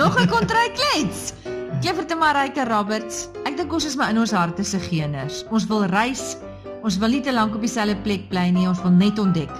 Nog 0.00 0.20
'n 0.20 0.28
kontryklets. 0.28 1.32
Clifford 1.80 2.10
en 2.10 2.18
Marike 2.18 2.64
Roberts. 2.64 3.28
Ek 3.44 3.56
dink 3.56 3.72
ons 3.72 3.84
is 3.84 3.96
maar 3.96 4.08
in 4.08 4.18
ons 4.18 4.30
harte 4.30 4.64
se 4.64 4.78
geners. 4.78 5.44
Ons 5.50 5.66
wil 5.66 5.84
reis. 5.84 6.36
Ons 6.82 6.96
wil 6.98 7.08
nie 7.08 7.20
te 7.20 7.32
lank 7.32 7.54
op 7.54 7.60
dieselfde 7.60 7.96
plek 7.96 8.28
bly 8.28 8.48
nie. 8.48 8.68
Ons 8.68 8.80
wil 8.82 8.90
net 8.90 9.18
ontdek. 9.18 9.50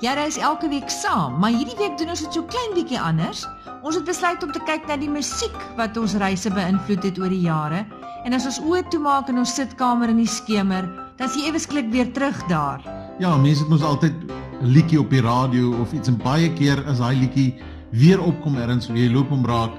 Jy 0.00 0.14
reis 0.14 0.38
elke 0.38 0.68
week 0.68 0.88
saam, 0.88 1.38
maar 1.38 1.50
hierdie 1.50 1.76
week 1.76 1.98
doen 1.98 2.08
ons 2.08 2.20
dit 2.20 2.32
so 2.32 2.42
klein 2.42 2.72
bietjie 2.74 3.00
anders. 3.00 3.48
Ons 3.82 3.94
het 3.94 4.04
besluit 4.04 4.42
om 4.42 4.52
te 4.52 4.62
kyk 4.64 4.86
na 4.88 4.96
die 4.96 5.10
musiek 5.10 5.58
wat 5.76 5.96
ons 5.96 6.14
reise 6.14 6.50
beïnvloed 6.50 7.02
het 7.02 7.18
oor 7.18 7.28
die 7.28 7.44
jare. 7.44 7.84
En 8.24 8.32
as 8.32 8.46
ons 8.46 8.60
oë 8.60 8.88
toemaak 8.88 9.28
in 9.28 9.38
ons 9.38 9.54
sitkamer 9.54 10.08
in 10.08 10.16
die 10.16 10.26
skemer, 10.26 10.88
dan 11.16 11.28
is 11.28 11.34
jy 11.34 11.52
ewesklik 11.52 11.92
weer 11.92 12.12
terug 12.12 12.46
daar. 12.48 12.80
Ja, 13.18 13.36
mense 13.36 13.60
het 13.60 13.68
mos 13.68 13.82
altyd 13.82 14.12
'n 14.12 14.72
liedjie 14.72 15.00
op 15.00 15.10
die 15.10 15.20
radio 15.20 15.76
of 15.80 15.92
iets 15.92 16.08
en 16.08 16.16
baie 16.16 16.52
keer 16.52 16.84
as 16.86 16.98
daai 16.98 17.16
liedjie 17.16 17.60
weer 17.92 18.20
opkom 18.20 18.56
ergens, 18.56 18.88
jy 18.88 19.10
loop 19.12 19.28
hom 19.28 19.44
raak, 19.46 19.72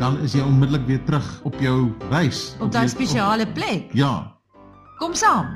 dan 0.00 0.16
is 0.24 0.32
jy 0.32 0.40
onmiddellik 0.40 0.86
weer 0.88 1.02
terug 1.04 1.26
op 1.44 1.54
jou 1.60 1.92
reis. 2.10 2.54
Op 2.60 2.72
daai 2.72 2.86
weer- 2.86 2.94
spesiale 2.94 3.46
plek. 3.52 3.92
Ja. 3.92 4.32
Kom 4.98 5.14
saam. 5.14 5.46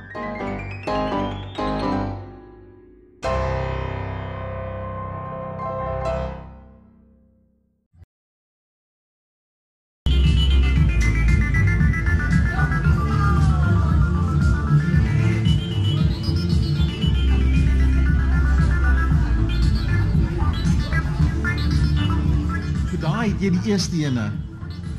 Jy 23.44 23.50
die 23.58 23.70
eerste 23.72 23.96
ene. 24.02 24.30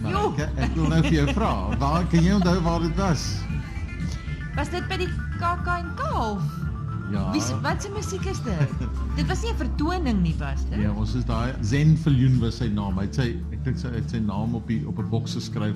Maar 0.03 0.17
ek, 0.38 0.49
ek 0.67 0.75
wil 0.77 0.89
nou 0.91 1.01
vir 1.07 1.15
jou 1.19 1.27
vra, 1.33 1.51
waar 1.81 2.05
kan 2.11 2.23
jy 2.27 2.33
onthou 2.38 2.59
waar 2.65 2.83
dit 2.83 2.95
was? 2.99 3.23
Was 4.55 4.69
dit 4.71 4.85
by 4.91 4.97
die 5.02 5.09
KAK&K 5.39 6.03
of 6.19 6.43
Ja. 7.11 7.31
wie 7.31 7.41
wat 7.61 7.83
se 7.83 7.89
musiek 7.93 8.25
is 8.25 8.39
dit? 8.41 8.71
dit 9.15 9.27
was 9.29 9.41
nie 9.43 9.52
'n 9.52 9.57
vertoning 9.57 10.21
nie, 10.23 10.33
was 10.39 10.63
dit? 10.69 10.79
Ja, 10.81 10.91
ons 10.91 11.13
is 11.15 11.25
daai 11.25 11.53
Zen 11.61 11.97
Viljoen 11.97 12.39
was 12.39 12.57
sy 12.57 12.67
naam. 12.67 12.97
Hy 12.97 13.03
het 13.05 13.15
sy 13.15 13.27
ek 13.53 13.63
dink 13.63 13.77
sy 13.77 13.87
het 13.93 14.09
sy 14.09 14.17
naam 14.19 14.55
op 14.55 14.67
die 14.67 14.81
op 14.87 14.97
'n 14.99 15.09
boks 15.09 15.33
geskryf 15.35 15.75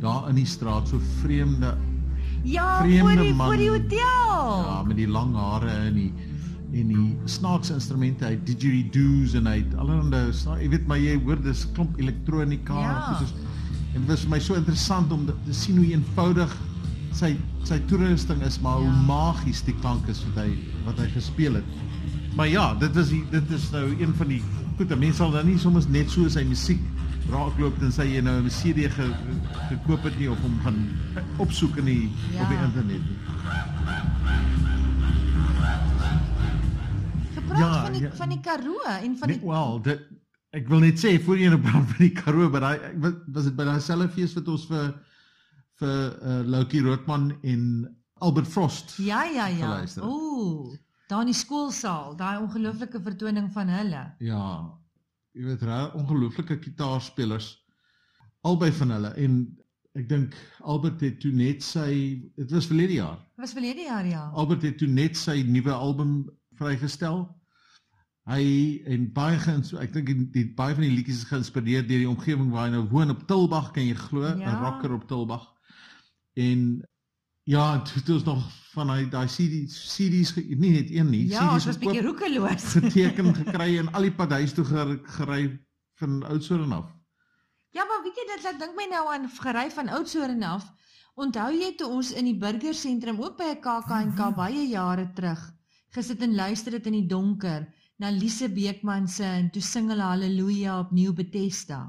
daar 0.00 0.28
in 0.28 0.34
die 0.34 0.44
straat 0.46 0.88
so 0.88 0.98
vreemde 1.22 1.74
Ja, 2.44 2.78
Vreemde 2.82 3.00
voor 3.14 3.22
die 3.22 3.34
man. 3.34 3.46
voor 3.46 3.56
die 3.56 3.70
hotel. 3.70 4.64
ja 4.66 4.82
met 4.86 4.96
die 4.96 5.08
lang 5.08 5.34
hare 5.34 5.70
en 5.70 5.94
die 5.94 6.12
en 6.72 6.88
die 6.88 7.16
snaakse 7.30 7.74
instrumente 7.74 8.24
hy 8.26 8.36
didgeridoos 8.44 9.34
en 9.38 9.46
hy 9.46 9.64
allerlei 9.78 10.22
jy 10.62 10.68
weet 10.72 10.86
maar 10.86 10.98
jy 10.98 11.16
hoor 11.24 11.42
dis 11.42 11.66
klomp 11.74 11.98
elektronika 11.98 12.74
Ja. 12.74 13.00
goeders. 13.02 13.32
en 13.94 14.00
dit 14.00 14.08
was 14.10 14.20
vir 14.20 14.30
my 14.30 14.38
so 14.40 14.54
interessant 14.54 15.12
om 15.12 15.26
te 15.26 15.52
sien 15.54 15.76
hoe 15.76 15.86
eenvoudig 15.92 16.56
sy 17.12 17.36
sy 17.64 17.78
toerusting 17.88 18.42
is 18.42 18.60
maar 18.60 18.76
hoe 18.76 18.90
Ja. 18.90 19.02
magies 19.06 19.62
die 19.62 19.74
klank 19.80 20.08
is 20.08 20.24
wat 20.24 20.44
hy 20.44 20.50
wat 20.84 20.98
hy 20.98 21.06
gespeel 21.14 21.54
het 21.54 21.64
maar 22.36 22.48
ja 22.48 22.74
dit 22.74 22.96
is 22.96 23.08
die, 23.08 23.24
dit 23.30 23.50
is 23.50 23.70
nou 23.72 23.86
een 24.00 24.12
van 24.14 24.28
die 24.28 24.42
goed 24.76 24.98
mense 24.98 25.16
sal 25.16 25.30
dan 25.30 25.46
nie 25.46 25.58
soms 25.58 25.88
net 25.88 26.10
so 26.10 26.28
sy 26.28 26.44
musiek 26.44 26.80
raakloop 27.30 27.80
en 27.82 27.90
sê 27.90 28.04
jy 28.06 28.20
nou 28.22 28.42
'n 28.42 28.50
CD 28.50 28.86
ge, 28.90 29.06
gekoop 29.68 30.02
het 30.04 30.18
nie 30.18 30.28
of 30.30 30.38
hom 30.40 30.58
gaan 30.62 30.88
opsoek 31.38 31.76
in 31.78 31.84
die 31.84 32.10
Ja. 32.34 32.42
op 32.42 32.48
die 32.48 32.58
internet 32.58 33.00
nie 33.02 33.16
Gepraat 37.56 37.74
Ja, 37.74 37.82
van 37.82 37.92
die 37.96 38.02
ja. 38.02 38.12
van 38.20 38.32
die 38.34 38.40
Karoo 38.44 38.78
en 38.84 39.18
van 39.18 39.28
Nee, 39.32 39.38
die 39.40 39.48
wel, 39.48 39.82
dit 39.82 40.06
ek 40.56 40.70
wil 40.72 40.80
net 40.84 41.02
sê 41.02 41.16
voor 41.24 41.40
jy 41.40 41.50
nou 41.52 41.60
praat 41.60 41.90
van 41.92 42.02
die 42.04 42.12
Karoo, 42.16 42.48
maar 42.52 42.64
daai 42.64 42.78
was 43.34 43.48
dit 43.48 43.56
by 43.58 43.66
daai 43.68 43.80
selfe 43.84 44.08
fees 44.14 44.36
wat 44.38 44.48
ons 44.54 44.66
vir 44.70 44.88
vir 45.82 45.96
uh, 46.24 46.40
Loukie 46.48 46.80
Roodman 46.80 47.28
en 47.44 47.64
Albert 48.24 48.48
Frost. 48.48 48.94
Ja, 49.04 49.24
ja, 49.28 49.50
ja. 49.52 49.74
Ooh, 50.00 50.72
daar 51.10 51.26
in 51.26 51.34
die 51.34 51.36
skoolsaal, 51.36 52.14
daai 52.16 52.38
ongelooflike 52.40 53.02
vertoning 53.04 53.50
van 53.52 53.68
hulle. 53.68 54.06
Ja. 54.24 54.46
Jy 55.36 55.44
weet 55.50 55.66
ongelooflike 56.00 56.56
kitaarspelers 56.64 57.50
albei 58.46 58.72
van 58.72 58.94
hulle 58.94 59.12
en 59.20 59.38
ek 59.96 60.08
dink 60.10 60.34
Albert 60.68 61.00
het 61.04 61.18
toe 61.22 61.32
net 61.34 61.64
sy 61.64 61.90
dit 62.36 62.52
was 62.52 62.68
verlede 62.68 62.98
jaar. 62.98 63.18
Dit 63.36 63.44
was 63.46 63.54
verlede 63.56 63.86
jaar 63.88 64.06
ja. 64.06 64.26
Albert 64.36 64.66
het 64.66 64.78
toe 64.80 64.88
net 64.88 65.16
sy 65.18 65.40
nuwe 65.48 65.72
album 65.72 66.18
vrygestel. 66.60 67.24
Hy 68.26 68.82
en 68.90 69.04
baie 69.14 69.38
geïns 69.38 69.70
ek 69.78 69.92
dink 69.94 70.06
die, 70.10 70.24
die 70.34 70.44
baie 70.58 70.74
van 70.74 70.82
die 70.82 70.90
liedjies 70.96 71.20
is 71.22 71.28
geïnspireer 71.30 71.84
deur 71.86 72.00
die 72.02 72.08
omgewing 72.10 72.50
waar 72.50 72.66
hy 72.66 72.72
nou 72.74 72.84
woon 72.90 73.10
op 73.14 73.20
Tilbag, 73.30 73.70
kan 73.72 73.86
jy 73.86 73.94
glo, 73.94 74.24
'n 74.26 74.40
Ja. 74.40 74.58
rocker 74.60 74.92
op 74.96 75.06
Tilbag. 75.06 75.44
En 76.34 76.82
ja, 77.44 77.74
en 77.74 77.84
toe 77.84 77.94
het 78.00 78.08
ons 78.10 78.24
nog 78.24 78.42
van 78.74 78.90
hy 78.90 79.04
daai 79.08 79.26
CD's 79.28 79.76
CD's 79.94 80.34
nie 80.36 80.70
net 80.74 80.90
een 80.90 81.10
nie, 81.10 81.28
Ja, 81.28 81.52
ons 81.54 81.62
CD's 81.62 81.66
was 81.66 81.78
bietjie 81.78 82.02
gekoop, 82.02 82.18
roekeloos. 82.18 82.64
geteken 82.82 83.34
gekry 83.34 83.78
en 83.78 83.92
al 83.92 84.02
die 84.02 84.12
pad 84.12 84.30
huis 84.30 84.52
toe 84.52 84.64
ger- 84.64 85.00
gery 85.04 85.60
van 85.94 86.22
Oudtshoorn 86.26 86.72
af. 86.72 86.90
Ja, 87.70 87.84
maar 87.84 88.02
weet 88.02 88.16
jy 88.16 88.26
dit 88.34 88.42
laat 88.44 88.58
dink 88.58 88.74
my 88.76 88.86
nou 88.90 89.06
aan 89.14 89.28
gery 89.30 89.70
van 89.70 89.88
Oudtshoorn 89.88 90.42
af. 90.42 90.66
Onthou 91.14 91.52
jy 91.54 91.74
toe 91.76 91.88
ons 91.88 92.10
in 92.12 92.24
die 92.24 92.36
burgersentrum 92.36 93.20
ook 93.22 93.36
by 93.38 93.54
'n 93.54 93.60
KAK&K 93.60 94.34
baie 94.34 94.66
jare 94.68 95.12
terug 95.14 95.52
gesit 95.94 96.20
en 96.22 96.34
luister 96.34 96.72
dit 96.72 96.86
in 96.86 96.92
die 96.92 97.06
donker 97.06 97.66
na 97.96 98.10
Lise 98.10 98.48
Beekman 98.52 99.08
se 99.08 99.24
en 99.24 99.50
toe 99.50 99.62
sing 99.62 99.88
hulle 99.88 100.04
haleluja 100.04 100.78
op 100.80 100.92
Nieuw 100.92 101.14
Bethesda. 101.16 101.80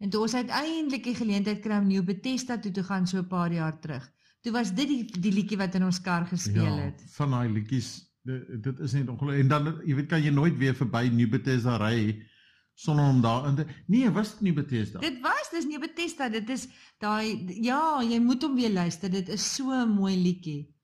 En 0.00 0.10
toe 0.10 0.20
ons 0.24 0.34
uiteindelik 0.34 1.04
die 1.04 1.16
geleentheid 1.16 1.60
kry 1.64 1.80
om 1.80 1.88
Nieuw 1.88 2.04
Bethesda 2.04 2.58
toe 2.58 2.72
te 2.72 2.84
gaan 2.84 3.06
so 3.06 3.18
'n 3.18 3.28
paar 3.28 3.52
jaar 3.52 3.80
terug. 3.80 4.10
Toe 4.40 4.52
was 4.52 4.74
dit 4.74 4.88
die 4.88 5.20
die 5.20 5.32
liedjie 5.32 5.58
wat 5.58 5.74
in 5.74 5.84
ons 5.84 6.00
kar 6.00 6.26
gespeel 6.26 6.76
het. 6.76 7.02
van 7.16 7.30
daai 7.30 7.48
liedjies 7.48 8.10
dit, 8.22 8.62
dit 8.62 8.78
is 8.80 8.92
net 8.92 9.08
ongelooflik 9.08 9.42
en 9.42 9.48
dan 9.48 9.80
jy 9.84 9.94
weet 9.94 10.08
kan 10.08 10.22
jy 10.22 10.30
nooit 10.30 10.56
weer 10.58 10.74
verby 10.74 11.08
New 11.12 11.28
Bethesda 11.28 11.76
ry 11.76 12.26
sonder 12.74 13.04
om 13.04 13.20
daarin 13.20 13.56
te 13.56 13.66
Nee, 13.86 14.10
was 14.10 14.32
dit 14.32 14.40
New 14.40 14.54
Bethesda? 14.54 14.98
Dit 14.98 15.20
was 15.20 15.50
dis 15.52 15.66
Nieuw 15.66 15.80
Bethesda, 15.80 16.28
dit 16.28 16.48
is 16.48 16.68
daai 16.98 17.46
ja, 17.62 18.02
jy 18.02 18.18
moet 18.20 18.42
hom 18.42 18.54
weer 18.56 18.72
luister. 18.72 19.10
Dit 19.10 19.28
is 19.28 19.54
so 19.54 19.72
'n 19.72 19.88
mooi 19.88 20.16
liedjie. 20.16 20.74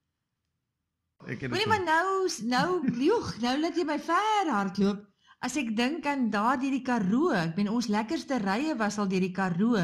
Ek 1.27 1.41
het 1.43 1.51
Moenie 1.51 1.67
maar 1.67 1.83
nou 1.83 2.29
nou 2.47 2.91
joeg, 3.03 3.31
nou 3.43 3.55
laat 3.59 3.79
jy 3.79 3.85
my 3.87 3.97
ver 3.99 4.51
hardloop. 4.53 5.01
As 5.43 5.57
ek 5.59 5.73
dink 5.77 6.07
aan 6.07 6.29
daardie 6.31 6.71
die 6.71 6.85
Karoo, 6.87 7.33
ek 7.35 7.57
bedoel 7.57 7.81
ons 7.81 7.89
lekkerste 7.91 8.39
rye 8.43 8.77
was 8.79 8.99
al 9.03 9.09
deur 9.11 9.25
die 9.25 9.35
Karoo. 9.35 9.83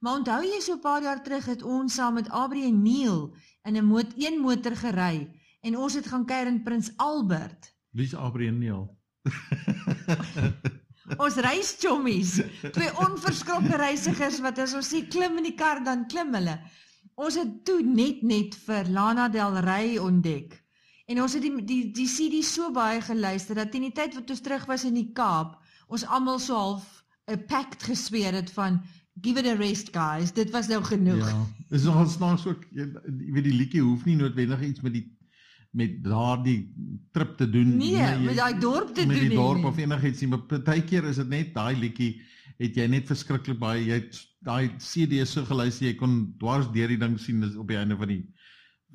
Maar 0.00 0.20
onthou 0.20 0.40
jy 0.46 0.60
so 0.64 0.76
'n 0.76 0.80
paar 0.80 1.02
jaar 1.02 1.22
terug 1.22 1.46
het 1.46 1.62
ons 1.62 1.94
saam 1.94 2.14
met 2.14 2.28
Aubrey 2.28 2.64
en 2.64 2.82
Neil 2.82 3.34
in 3.64 3.76
'n 3.76 3.84
moot 3.84 4.12
een 4.16 4.40
motor 4.40 4.76
gery 4.76 5.28
en 5.60 5.76
ons 5.76 5.94
het 5.94 6.06
gaan 6.06 6.24
kuier 6.24 6.46
in 6.46 6.62
Prins 6.62 6.92
Albert. 6.96 7.74
Wie's 7.92 8.12
Aubrey 8.12 8.48
en 8.48 8.58
Neil? 8.58 8.96
Ons 11.24 11.34
reischommies, 11.34 12.40
twee 12.72 12.90
onverskrokke 13.00 13.76
reisigers 13.76 14.40
wat 14.40 14.58
as 14.58 14.74
ons 14.74 14.92
sê 14.92 15.08
klim 15.08 15.36
in 15.36 15.44
die 15.44 15.56
kar 15.56 15.84
dan 15.84 16.06
klim 16.06 16.34
hulle. 16.34 16.60
Ons 17.14 17.34
het 17.34 17.64
toe 17.64 17.82
net 17.82 18.22
net 18.22 18.54
vir 18.54 18.84
Lana 18.88 19.28
Del 19.28 19.58
Rey 19.64 19.98
ontdek. 19.98 20.67
En 21.08 21.22
ons 21.22 21.32
het 21.32 21.42
die 21.42 21.52
die 21.64 21.80
die 21.96 22.06
CD 22.06 22.42
so 22.44 22.70
baie 22.76 23.00
geluister 23.00 23.56
dat 23.56 23.70
teen 23.72 23.86
die 23.88 23.94
tyd 23.96 24.14
wat 24.18 24.30
ons 24.30 24.40
terug 24.44 24.66
was 24.68 24.84
in 24.84 24.94
die 24.98 25.10
Kaap, 25.16 25.54
ons 25.88 26.04
almal 26.04 26.38
so 26.38 26.54
half 26.54 27.04
'n 27.30 27.44
pact 27.48 27.82
gesweer 27.88 28.32
het 28.36 28.50
van 28.52 28.82
give 29.22 29.38
it 29.40 29.46
a 29.46 29.54
rest 29.54 29.88
guys, 29.92 30.32
dit 30.32 30.50
was 30.50 30.68
nou 30.68 30.82
genoeg. 30.84 31.26
Ja. 31.28 31.46
Dis 31.70 31.82
nogal 31.84 32.06
snaaks 32.08 32.46
ook 32.46 32.64
jy, 32.72 32.86
weet 33.32 33.44
die 33.44 33.52
liedjie 33.56 33.82
hoef 33.82 34.04
nie 34.04 34.16
noodwendig 34.16 34.60
iets 34.62 34.80
met 34.80 34.92
die 34.92 35.06
met 35.72 35.98
daardie 36.04 36.72
trip 37.12 37.36
te 37.36 37.50
doen 37.50 37.76
Nee, 37.76 37.90
jy- 37.96 38.18
met 38.24 38.36
daai 38.36 38.58
dorp 38.60 38.94
te 38.94 39.06
met 39.06 39.16
doen 39.16 39.28
die 39.28 39.28
nie, 39.28 39.36
dorp 39.36 39.56
nie. 39.58 39.66
of 39.66 39.76
enigiets 39.78 40.20
nie, 40.20 40.28
maar 40.30 40.38
partykeer 40.48 41.04
is 41.04 41.16
dit 41.16 41.28
net 41.28 41.54
daai 41.54 41.76
liedjie 41.76 42.20
het 42.58 42.74
jy 42.76 42.86
net 42.88 43.06
verskriklik 43.06 43.58
baie 43.58 43.84
jy 43.84 43.92
het 44.00 44.16
daai 44.42 44.70
CD 44.78 45.24
so 45.26 45.44
geluister 45.44 45.86
jy 45.86 45.94
kon 45.94 46.34
dwars 46.38 46.66
deur 46.72 46.88
die 46.88 46.96
ding 46.98 47.18
sien 47.20 47.40
dis 47.40 47.56
op 47.56 47.68
die 47.68 47.76
einde 47.76 47.96
van 47.96 48.08
die 48.08 48.24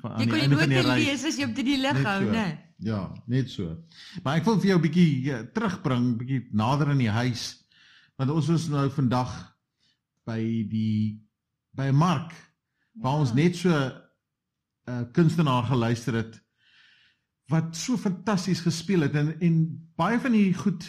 van 0.04 0.12
aan 0.14 0.22
Jy 0.22 0.26
die 0.28 0.30
kon 0.34 0.38
die 0.38 0.46
einde 0.46 0.60
van 0.60 0.72
die 0.74 0.82
note 0.82 1.00
lees 1.00 1.24
as 1.30 1.40
jy 1.40 1.48
op 1.48 1.56
die 1.58 1.76
lig 1.80 2.00
hou, 2.04 2.20
so. 2.20 2.30
né? 2.36 2.46
Ja, 2.84 3.00
net 3.30 3.50
so. 3.50 3.72
Maar 4.24 4.40
ek 4.40 4.48
wil 4.48 4.60
vir 4.60 4.70
jou 4.74 4.78
'n 4.78 4.84
bietjie 4.86 5.10
ja, 5.30 5.42
terugbring, 5.56 6.08
bietjie 6.20 6.40
nader 6.52 6.90
in 6.92 6.98
die 7.04 7.10
huis. 7.10 7.44
Want 8.18 8.30
ons 8.30 8.48
is 8.54 8.68
nou 8.68 8.88
vandag 8.90 9.32
by 10.26 10.40
die 10.70 11.20
by 11.74 11.90
mark 11.90 12.32
waar 13.02 13.18
ons 13.24 13.30
Ja. 13.34 13.34
net 13.42 13.56
so 13.56 13.68
'n 13.70 13.92
uh, 14.88 15.02
kunstenaar 15.12 15.64
geluister 15.66 16.14
het 16.14 16.40
wat 17.52 17.76
so 17.76 17.96
fantasties 17.96 18.60
gespeel 18.64 19.00
het 19.04 19.14
en 19.14 19.34
en 19.40 19.56
baie 19.96 20.20
van 20.20 20.32
die 20.32 20.54
goed 20.54 20.86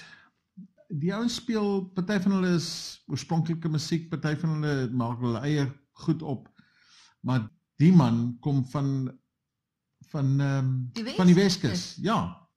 die 0.90 1.14
ouens 1.14 1.36
speel 1.36 1.86
party 1.96 2.20
van 2.24 2.32
hulle 2.38 2.56
is 2.56 3.02
oorspronklike 3.08 3.70
musiek, 3.70 4.10
party 4.10 4.36
van 4.40 4.50
hulle 4.62 4.90
maak 4.92 5.20
hulle 5.20 5.40
eie 5.42 5.66
goed 6.06 6.22
op. 6.22 6.48
Maar 7.26 7.50
die 7.76 7.92
man 7.92 8.38
kom 8.40 8.66
van 8.66 9.20
van 10.08 10.40
ehm 10.40 10.58
um, 10.58 10.90
Die 10.94 11.16
van 11.16 11.26
die 11.26 11.36
Weskus. 11.36 11.72
Weskus. 11.72 11.98
Ja. 12.02 12.50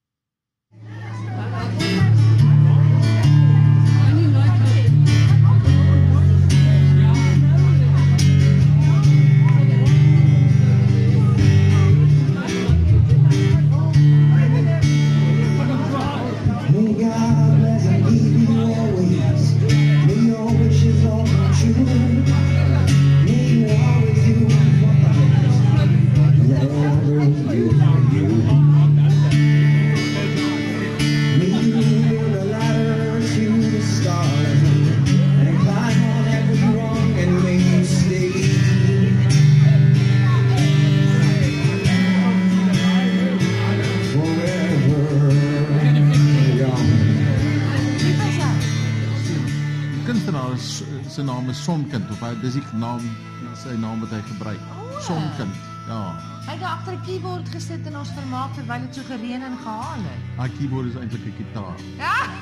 Gesit 57.53 57.87
en 57.91 57.97
ons 58.01 58.11
vermaak 58.17 58.51
terwyl 58.57 58.81
dit 58.87 58.95
so 58.99 59.03
gereën 59.09 59.43
en 59.43 59.57
gehaal 59.63 60.03
het. 60.07 60.21
Haar 60.37 60.51
keyboard 60.59 60.87
is 60.91 60.97
eintlik 61.01 61.25
'n 61.27 61.35
gitaar. 61.39 61.79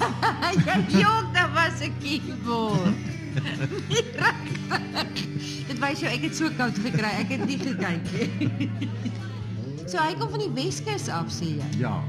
Jy 0.67 0.77
jok, 1.01 1.27
dit 1.37 1.49
was 1.55 1.79
'n 1.81 1.83
keyboard. 2.03 2.97
Dit 5.69 5.79
wys 5.83 6.01
jou 6.01 6.11
ek 6.13 6.23
het 6.25 6.37
so 6.37 6.49
koud 6.57 6.79
gekry. 6.81 7.11
Ek 7.21 7.29
het 7.35 7.47
nie 7.47 7.59
gekyk 7.61 8.05
nie. 8.13 8.71
So 9.87 10.03
hy 10.03 10.17
kom 10.19 10.33
van 10.33 10.43
die 10.43 10.51
Weskus 10.51 11.07
af 11.15 11.29
sê 11.31 11.47
jy. 11.61 11.67
Ja. 11.79 12.03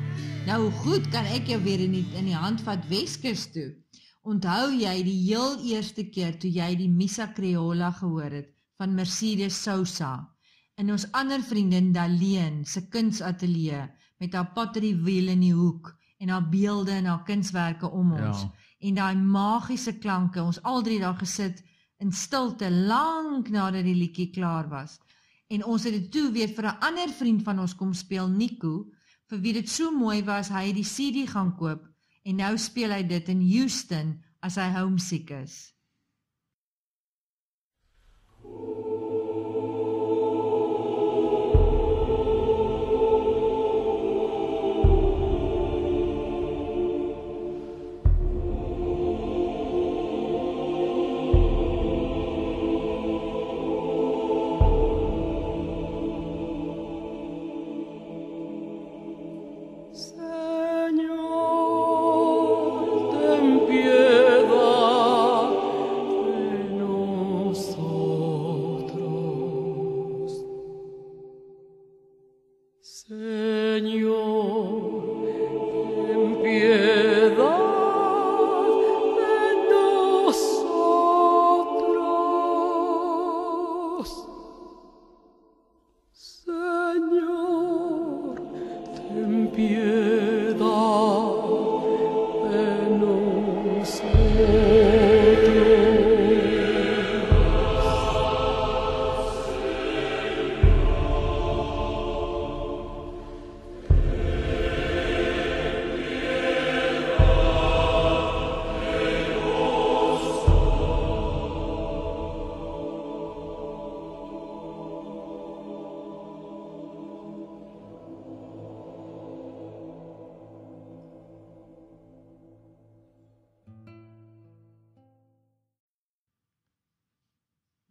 Nou 0.47 0.63
hoe 0.63 0.71
goed 0.81 1.05
kan 1.13 1.27
ek 1.29 1.45
jou 1.51 1.59
weer 1.61 1.83
in 1.83 1.93
die, 1.93 2.05
in 2.17 2.25
die 2.25 2.37
hand 2.37 2.63
vat 2.65 2.81
Weskus 2.89 3.43
toe. 3.53 3.67
Onthou 4.25 4.71
jy 4.73 4.95
die 5.05 5.19
heel 5.27 5.61
eerste 5.61 6.07
keer 6.09 6.33
toe 6.41 6.49
jy 6.49 6.71
die 6.79 6.89
Misa 6.89 7.27
Creola 7.37 7.91
gehoor 7.99 8.33
het 8.33 8.49
van 8.81 8.97
Mercedes 8.97 9.61
Sosa 9.61 10.25
in 10.77 10.91
ons 10.93 11.07
ander 11.11 11.41
vriendin 11.41 11.91
Daleen 11.93 12.65
se 12.65 12.87
kunsateljee 12.93 13.81
met 14.19 14.33
haar 14.33 14.51
pottery 14.53 14.93
wiel 15.03 15.27
in 15.33 15.39
die 15.41 15.53
hoek 15.53 15.93
en 16.19 16.29
haar 16.29 16.49
beelde 16.49 16.91
en 16.91 17.05
haar 17.05 17.23
kunswerke 17.25 17.89
om 17.89 18.11
ons 18.13 18.41
Ja. 18.41 18.51
en 18.79 18.95
daai 18.95 19.15
magiese 19.15 19.97
klanke 19.99 20.41
ons 20.41 20.61
al 20.63 20.83
drie 20.83 20.99
daar 20.99 21.17
gesit 21.17 21.63
in 21.99 22.11
stilte 22.11 22.69
lank 22.69 23.49
nadat 23.49 23.83
die 23.83 23.95
liedjie 23.95 24.29
klaar 24.33 24.69
was 24.69 24.99
en 25.49 25.63
ons 25.65 25.83
het 25.83 25.93
dit 25.93 26.11
toe 26.11 26.31
weer 26.31 26.49
vir 26.49 26.65
'n 26.65 26.79
ander 26.81 27.09
vriend 27.09 27.43
van 27.43 27.59
ons 27.59 27.75
kom 27.75 27.93
speel 27.93 28.27
Nico 28.27 28.85
vir 29.29 29.39
wie 29.39 29.53
dit 29.53 29.69
so 29.69 29.91
mooi 29.91 30.21
was 30.23 30.49
hy 30.49 30.67
het 30.67 30.75
die 30.75 30.83
CD 30.83 31.29
gaan 31.29 31.55
koop 31.57 31.87
en 32.23 32.35
nou 32.35 32.57
speel 32.57 32.91
hy 32.91 33.03
dit 33.03 33.29
in 33.29 33.41
Houston 33.41 34.23
as 34.41 34.55
hy 34.55 34.69
homesick 34.79 35.31
is 35.31 35.73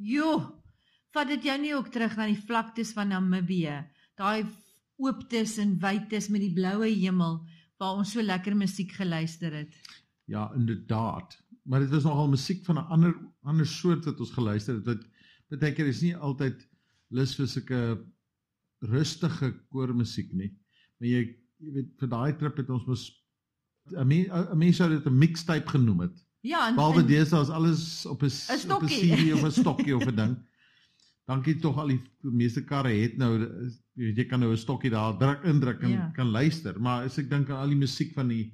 Jo, 0.06 0.30
vat 1.14 1.28
dit 1.32 1.48
jou 1.48 1.56
nie 1.60 1.74
ook 1.74 1.90
terug 1.94 2.14
na 2.18 2.28
die 2.30 2.38
vlaktes 2.38 2.92
van 2.94 3.10
Namibië, 3.10 3.80
daai 4.18 4.46
ooptes 5.02 5.56
en 5.62 5.76
wytes 5.82 6.28
met 6.32 6.44
die 6.44 6.54
bloue 6.54 6.92
hemel 6.92 7.40
waar 7.80 7.98
ons 8.00 8.14
so 8.14 8.22
lekker 8.22 8.56
musiek 8.56 8.94
geluister 8.96 9.52
het. 9.52 9.75
Ja, 10.30 10.48
inderdaad. 10.56 11.36
Maar 11.66 11.84
dit 11.84 11.92
was 11.92 12.06
nogal 12.06 12.30
musiek 12.32 12.64
van 12.64 12.78
'n 12.78 12.88
ander 12.94 13.14
ander 13.42 13.66
soort 13.66 14.04
wat 14.04 14.20
ons 14.20 14.30
geluister 14.30 14.75
het. 14.75 14.86
Wat 15.50 15.60
baie 15.60 15.72
keer 15.72 15.86
is 15.86 16.02
nie 16.02 16.16
altyd 16.16 16.68
lus 17.10 17.34
vir 17.34 17.46
sulke 17.46 17.80
rustige 18.80 19.52
koormusiek 19.70 20.32
nie. 20.32 20.52
Maar 20.98 21.08
jy 21.08 21.22
jy 21.58 21.72
weet 21.72 21.92
vir 21.98 22.08
daai 22.08 22.36
trip 22.38 22.56
het 22.56 22.70
ons 22.70 22.86
mos 22.86 23.04
'n 23.92 24.58
mens 24.58 24.76
sou 24.76 24.88
dit 24.90 25.06
'n 25.06 25.18
mixtape 25.18 25.68
genoem 25.68 26.00
het. 26.00 26.25
Ja, 26.40 26.69
en, 26.69 26.75
Behalwe 26.75 27.05
deesdae 27.05 27.40
is 27.43 27.49
alles 27.50 28.07
op 28.07 28.23
'n 28.23 28.31
op 28.73 28.83
'n. 28.83 28.87
CD 28.87 29.33
of 29.33 29.43
'n 29.45 29.50
stokkie 29.62 29.97
of 29.97 30.07
'n 30.07 30.14
ding. 30.16 30.37
Dankie 31.26 31.57
tog 31.59 31.76
al 31.78 31.88
die 31.88 32.00
meeste 32.23 32.64
karre 32.64 32.88
het 32.95 33.16
nou 33.19 33.38
jy 33.38 34.05
weet, 34.05 34.16
jy 34.16 34.25
kan 34.26 34.40
nou 34.40 34.52
'n 34.52 34.57
stokkie 34.57 34.90
daar 34.90 35.16
druk 35.19 35.43
indruk 35.45 35.83
en 35.83 35.90
Ja. 35.90 36.11
kan 36.14 36.26
luister, 36.31 36.81
maar 36.81 37.05
as 37.05 37.19
ek 37.19 37.31
dink 37.31 37.50
aan 37.50 37.57
al 37.59 37.69
die 37.69 37.76
musiek 37.76 38.12
van 38.14 38.28
die 38.28 38.52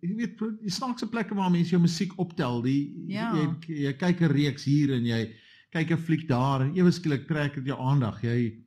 jy 0.00 0.14
weet 0.16 0.38
die 0.60 0.70
snaakse 0.70 1.06
plekke 1.08 1.34
waar 1.34 1.50
mense 1.50 1.70
jou 1.70 1.80
musiek 1.80 2.12
optel, 2.18 2.62
die 2.62 3.04
Ja. 3.08 3.32
jy 3.34 3.84
jy 3.86 3.92
kyk 3.96 4.20
'n 4.20 4.32
reeks 4.32 4.64
hier 4.64 4.90
en 4.92 5.04
jy 5.06 5.32
kyk 5.70 5.90
'n 5.92 5.96
fliek 5.98 6.28
daar 6.28 6.60
en 6.62 6.76
ewe 6.76 6.90
skielik 6.90 7.26
trek 7.28 7.54
dit 7.54 7.66
jou 7.66 7.78
aandag. 7.78 8.20
Jy 8.22 8.58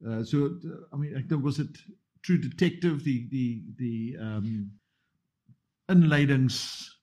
uh 0.00 0.22
so 0.24 0.46
I 0.92 0.96
mean 0.96 1.14
ek 1.16 1.28
dink 1.28 1.42
was 1.42 1.56
dit 1.56 1.84
True 2.22 2.38
Detective 2.38 3.02
die 3.02 3.28
die 3.28 3.64
die 3.76 4.16
ehm 4.16 4.44
um, 4.44 4.72
inleidings 5.88 6.96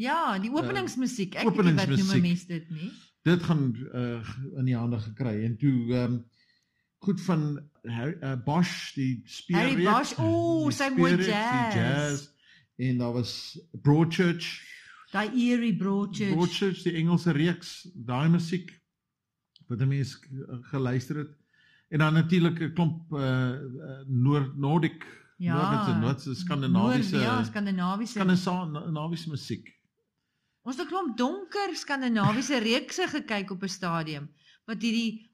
ja, 0.00 0.38
die 0.42 0.50
openingsmusiek. 0.50 1.34
Ek 1.40 1.44
weet 1.50 1.64
nie 1.64 1.74
wat 1.78 1.88
noem 1.98 2.20
mense 2.24 2.46
dit 2.46 2.70
nie. 2.70 2.90
dit 3.28 3.42
gaan 3.42 3.64
uh, 3.92 4.20
in 4.58 4.64
die 4.70 4.76
hande 4.76 4.98
gekry 5.04 5.44
en 5.44 5.56
toe 5.60 5.74
ehm 5.92 6.12
um, 6.12 6.20
goed 7.00 7.20
van 7.24 7.42
Harry 7.88 8.16
uh, 8.20 8.34
Bosch 8.44 8.92
die 8.96 9.22
speelreeks 9.24 9.70
Harry 9.70 9.84
Bosch, 9.84 10.12
ooh, 10.20 10.66
die 10.68 10.74
sy 10.76 10.88
mooi 10.96 11.12
jazz. 11.16 11.74
jazz 11.74 12.26
en 12.76 12.98
daar 13.00 13.12
was 13.16 13.32
Broadchurch 13.82 14.50
Daai 15.12 15.30
eerie 15.34 15.72
Broadchurch. 15.76 16.34
Broadchurch 16.36 16.82
die 16.84 16.92
Engelse 17.00 17.32
reeks 17.32 17.88
daai 17.94 18.28
musiek 18.28 18.68
wat 19.68 19.80
'n 19.80 19.88
mens 19.88 20.14
g- 20.14 20.60
geluister 20.72 21.16
het 21.24 21.32
en 21.90 21.98
dan 22.04 22.14
natuurlik 22.14 22.60
'n 22.60 22.72
klomp 22.74 23.12
uh, 23.12 23.56
Noord 24.06 24.56
Nordic 24.56 25.04
Ja. 25.40 25.56
Noord 25.56 26.00
Noordse 26.00 26.34
Skandinawiese 26.34 27.16
Noord, 27.16 27.24
ja, 27.24 27.44
Skandinawiese. 27.44 28.12
Skandinawiese 28.12 29.28
musiek 29.30 29.72
Ons 30.62 30.76
het 30.76 30.86
'n 30.86 30.90
klomp 30.90 31.16
donker 31.16 31.76
Skandinawiese 31.76 32.58
reekse 32.58 33.06
gekyk 33.08 33.50
op 33.50 33.62
'n 33.62 33.76
stadium 33.78 34.30
wat 34.66 34.82
hierdie 34.82 35.30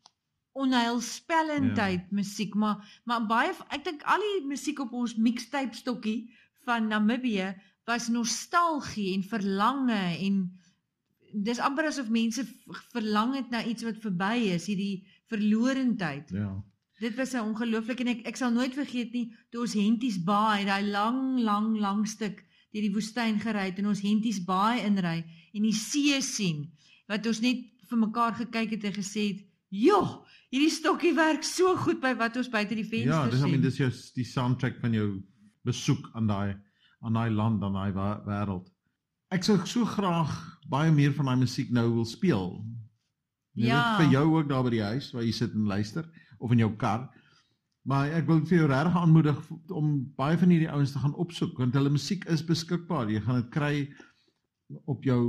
onheilspellendheid 0.52 2.04
ja. 2.08 2.14
musiek, 2.18 2.54
maar 2.54 3.00
maar 3.04 3.26
baie 3.26 3.52
ek 3.68 3.84
dink 3.84 4.02
al 4.02 4.20
die 4.20 4.46
musiek 4.46 4.78
op 4.80 4.92
ons 4.92 5.16
mixtape 5.16 5.76
stokkie 5.76 6.30
van 6.64 6.88
Namibië 6.88 7.54
was 7.84 8.08
nostalgie 8.08 9.14
en 9.14 9.22
verlange 9.22 10.00
en 10.26 10.38
dis 11.32 11.58
amper 11.58 11.90
asof 11.90 12.08
mense 12.08 12.46
verlang 12.94 13.34
het 13.34 13.50
na 13.50 13.64
iets 13.64 13.82
wat 13.82 14.00
verby 14.00 14.54
is, 14.54 14.66
hierdie 14.66 15.04
verlorendheid. 15.26 16.30
ja 16.30 16.54
Dit 16.98 17.14
was 17.16 17.34
'n 17.34 17.44
ongelooflik 17.44 18.00
en 18.00 18.08
ek 18.08 18.26
ek 18.26 18.36
sal 18.36 18.50
nooit 18.50 18.74
vergeet 18.74 19.12
nie 19.12 19.36
toe 19.50 19.60
ons 19.60 19.74
Henties 19.74 20.16
Baai, 20.24 20.64
daai 20.64 20.86
lang 20.88 21.40
lang 21.40 21.76
lang 21.78 22.06
stuk 22.08 22.45
deur 22.76 22.84
die 22.84 22.92
woestyn 22.94 23.38
gery 23.40 23.70
het 23.70 23.78
en 23.80 23.88
ons 23.92 24.02
Henties 24.04 24.42
Baai 24.44 24.82
inry 24.84 25.22
en 25.56 25.62
die 25.64 25.72
see 25.76 26.20
sien 26.24 26.66
wat 27.08 27.26
ons 27.30 27.40
net 27.40 27.64
vir 27.88 27.98
mekaar 28.02 28.34
gekyk 28.36 28.74
het 28.76 28.84
en 28.90 28.92
gesê 28.98 29.28
het, 29.30 29.40
"Jo, 29.70 30.24
hierdie 30.52 30.70
stokkie 30.70 31.14
werk 31.16 31.44
so 31.44 31.76
goed 31.76 32.00
by 32.02 32.14
wat 32.18 32.36
ons 32.36 32.48
buite 32.50 32.74
die 32.74 32.84
venster 32.84 33.12
Ja, 33.12 33.24
dis 33.30 33.40
I 33.40 33.42
sien." 33.42 33.50
mean 33.50 33.62
dis 33.62 33.76
jou 33.78 33.90
die 34.14 34.24
soundtrack 34.24 34.80
van 34.80 34.92
jou 34.92 35.22
besoek 35.64 36.10
aan 36.14 36.26
daai 36.26 36.56
aan 37.04 37.12
daai 37.14 37.30
land, 37.30 37.62
aan 37.62 37.72
daai 37.74 37.92
wêreld. 38.26 38.68
Ek 39.30 39.44
sou 39.44 39.56
so 39.66 39.84
graag 39.84 40.58
baie 40.68 40.90
meer 40.92 41.12
van 41.12 41.26
daai 41.26 41.36
musiek 41.36 41.70
nou 41.70 41.92
wil 41.94 42.04
speel. 42.04 42.64
Jy 43.54 43.66
Ja. 43.66 43.98
weet, 43.98 44.06
vir 44.06 44.12
jou 44.12 44.36
ook 44.38 44.48
daar 44.48 44.62
by 44.64 44.70
die 44.70 44.82
huis 44.82 45.12
waar 45.12 45.22
jy 45.22 45.32
sit 45.32 45.52
en 45.54 45.66
luister 45.66 46.04
of 46.38 46.50
in 46.52 46.58
jou 46.58 46.70
kar. 46.76 47.08
Maar 47.86 48.10
ek 48.18 48.26
wil 48.26 48.40
vir 48.48 48.58
jou 48.58 48.66
regtig 48.70 48.96
aanmoedig 48.98 49.40
om 49.70 49.90
baie 50.18 50.38
van 50.40 50.50
hierdie 50.50 50.70
ouens 50.74 50.92
te 50.92 51.02
gaan 51.02 51.14
opsoek 51.22 51.58
want 51.60 51.76
hulle 51.78 51.92
musiek 51.94 52.24
is 52.34 52.42
beskikbaar. 52.46 53.12
Jy 53.12 53.22
gaan 53.22 53.42
dit 53.42 53.50
kry 53.54 53.74
op 54.90 55.06
jou 55.06 55.20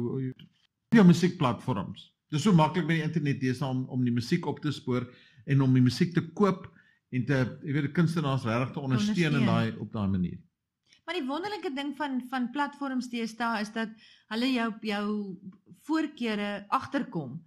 jou 0.95 1.05
musiekplatforms. 1.05 2.07
Dis 2.33 2.43
so 2.47 2.55
maklik 2.55 2.87
met 2.87 2.97
die 2.97 3.05
internet 3.05 3.41
deesdae 3.43 3.69
om 3.69 3.85
om 3.93 4.03
die 4.03 4.15
musiek 4.15 4.45
op 4.49 4.63
te 4.63 4.73
spoor 4.73 5.05
en 5.45 5.61
om 5.61 5.77
die 5.77 5.85
musiek 5.85 6.15
te 6.15 6.23
koop 6.39 6.65
en 7.13 7.25
te 7.29 7.39
jy 7.63 7.75
weet 7.77 7.93
kunstenaars 7.95 8.47
regtig 8.49 8.73
te 8.73 8.83
ondersteun 8.83 9.37
in 9.41 9.45
daai 9.47 9.77
op 9.77 9.91
daai 9.93 10.07
manier. 10.09 10.39
Maar 11.05 11.21
die 11.21 11.27
wonderlike 11.27 11.71
ding 11.75 11.93
van 11.99 12.19
van 12.31 12.49
platforms 12.51 13.11
deesdae 13.13 13.61
is 13.61 13.71
dat 13.75 13.93
hulle 14.33 14.49
jou 14.55 14.71
jou 14.89 15.05
voorkeure 15.87 16.65
agterkom 16.73 17.37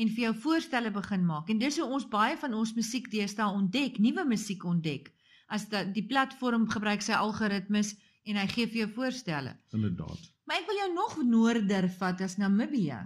en 0.00 0.08
vir 0.08 0.26
jou 0.28 0.34
voorstelle 0.46 0.90
begin 0.94 1.24
maak. 1.28 1.50
En 1.52 1.60
dis 1.60 1.78
hoe 1.78 1.88
ons 1.88 2.06
baie 2.08 2.36
van 2.40 2.54
ons 2.56 2.74
musiek 2.76 3.08
deesdae 3.12 3.48
ontdek, 3.52 3.98
nuwe 4.00 4.24
musiek 4.28 4.64
ontdek. 4.64 5.10
As 5.50 5.66
dat 5.68 5.92
die 5.94 6.06
platform 6.06 6.68
gebruik 6.70 7.02
sy 7.04 7.16
algoritmes 7.18 7.94
en 8.28 8.38
hy 8.40 8.46
gee 8.52 8.68
vir 8.70 8.84
jou 8.84 8.90
voorstelle. 9.00 9.56
Inderdaad. 9.74 10.28
Maar 10.46 10.62
ek 10.62 10.68
wil 10.70 10.78
jou 10.80 10.90
nog 10.94 11.16
noorder 11.26 11.88
vat 11.98 12.22
as 12.24 12.38
Namibië. 12.40 13.00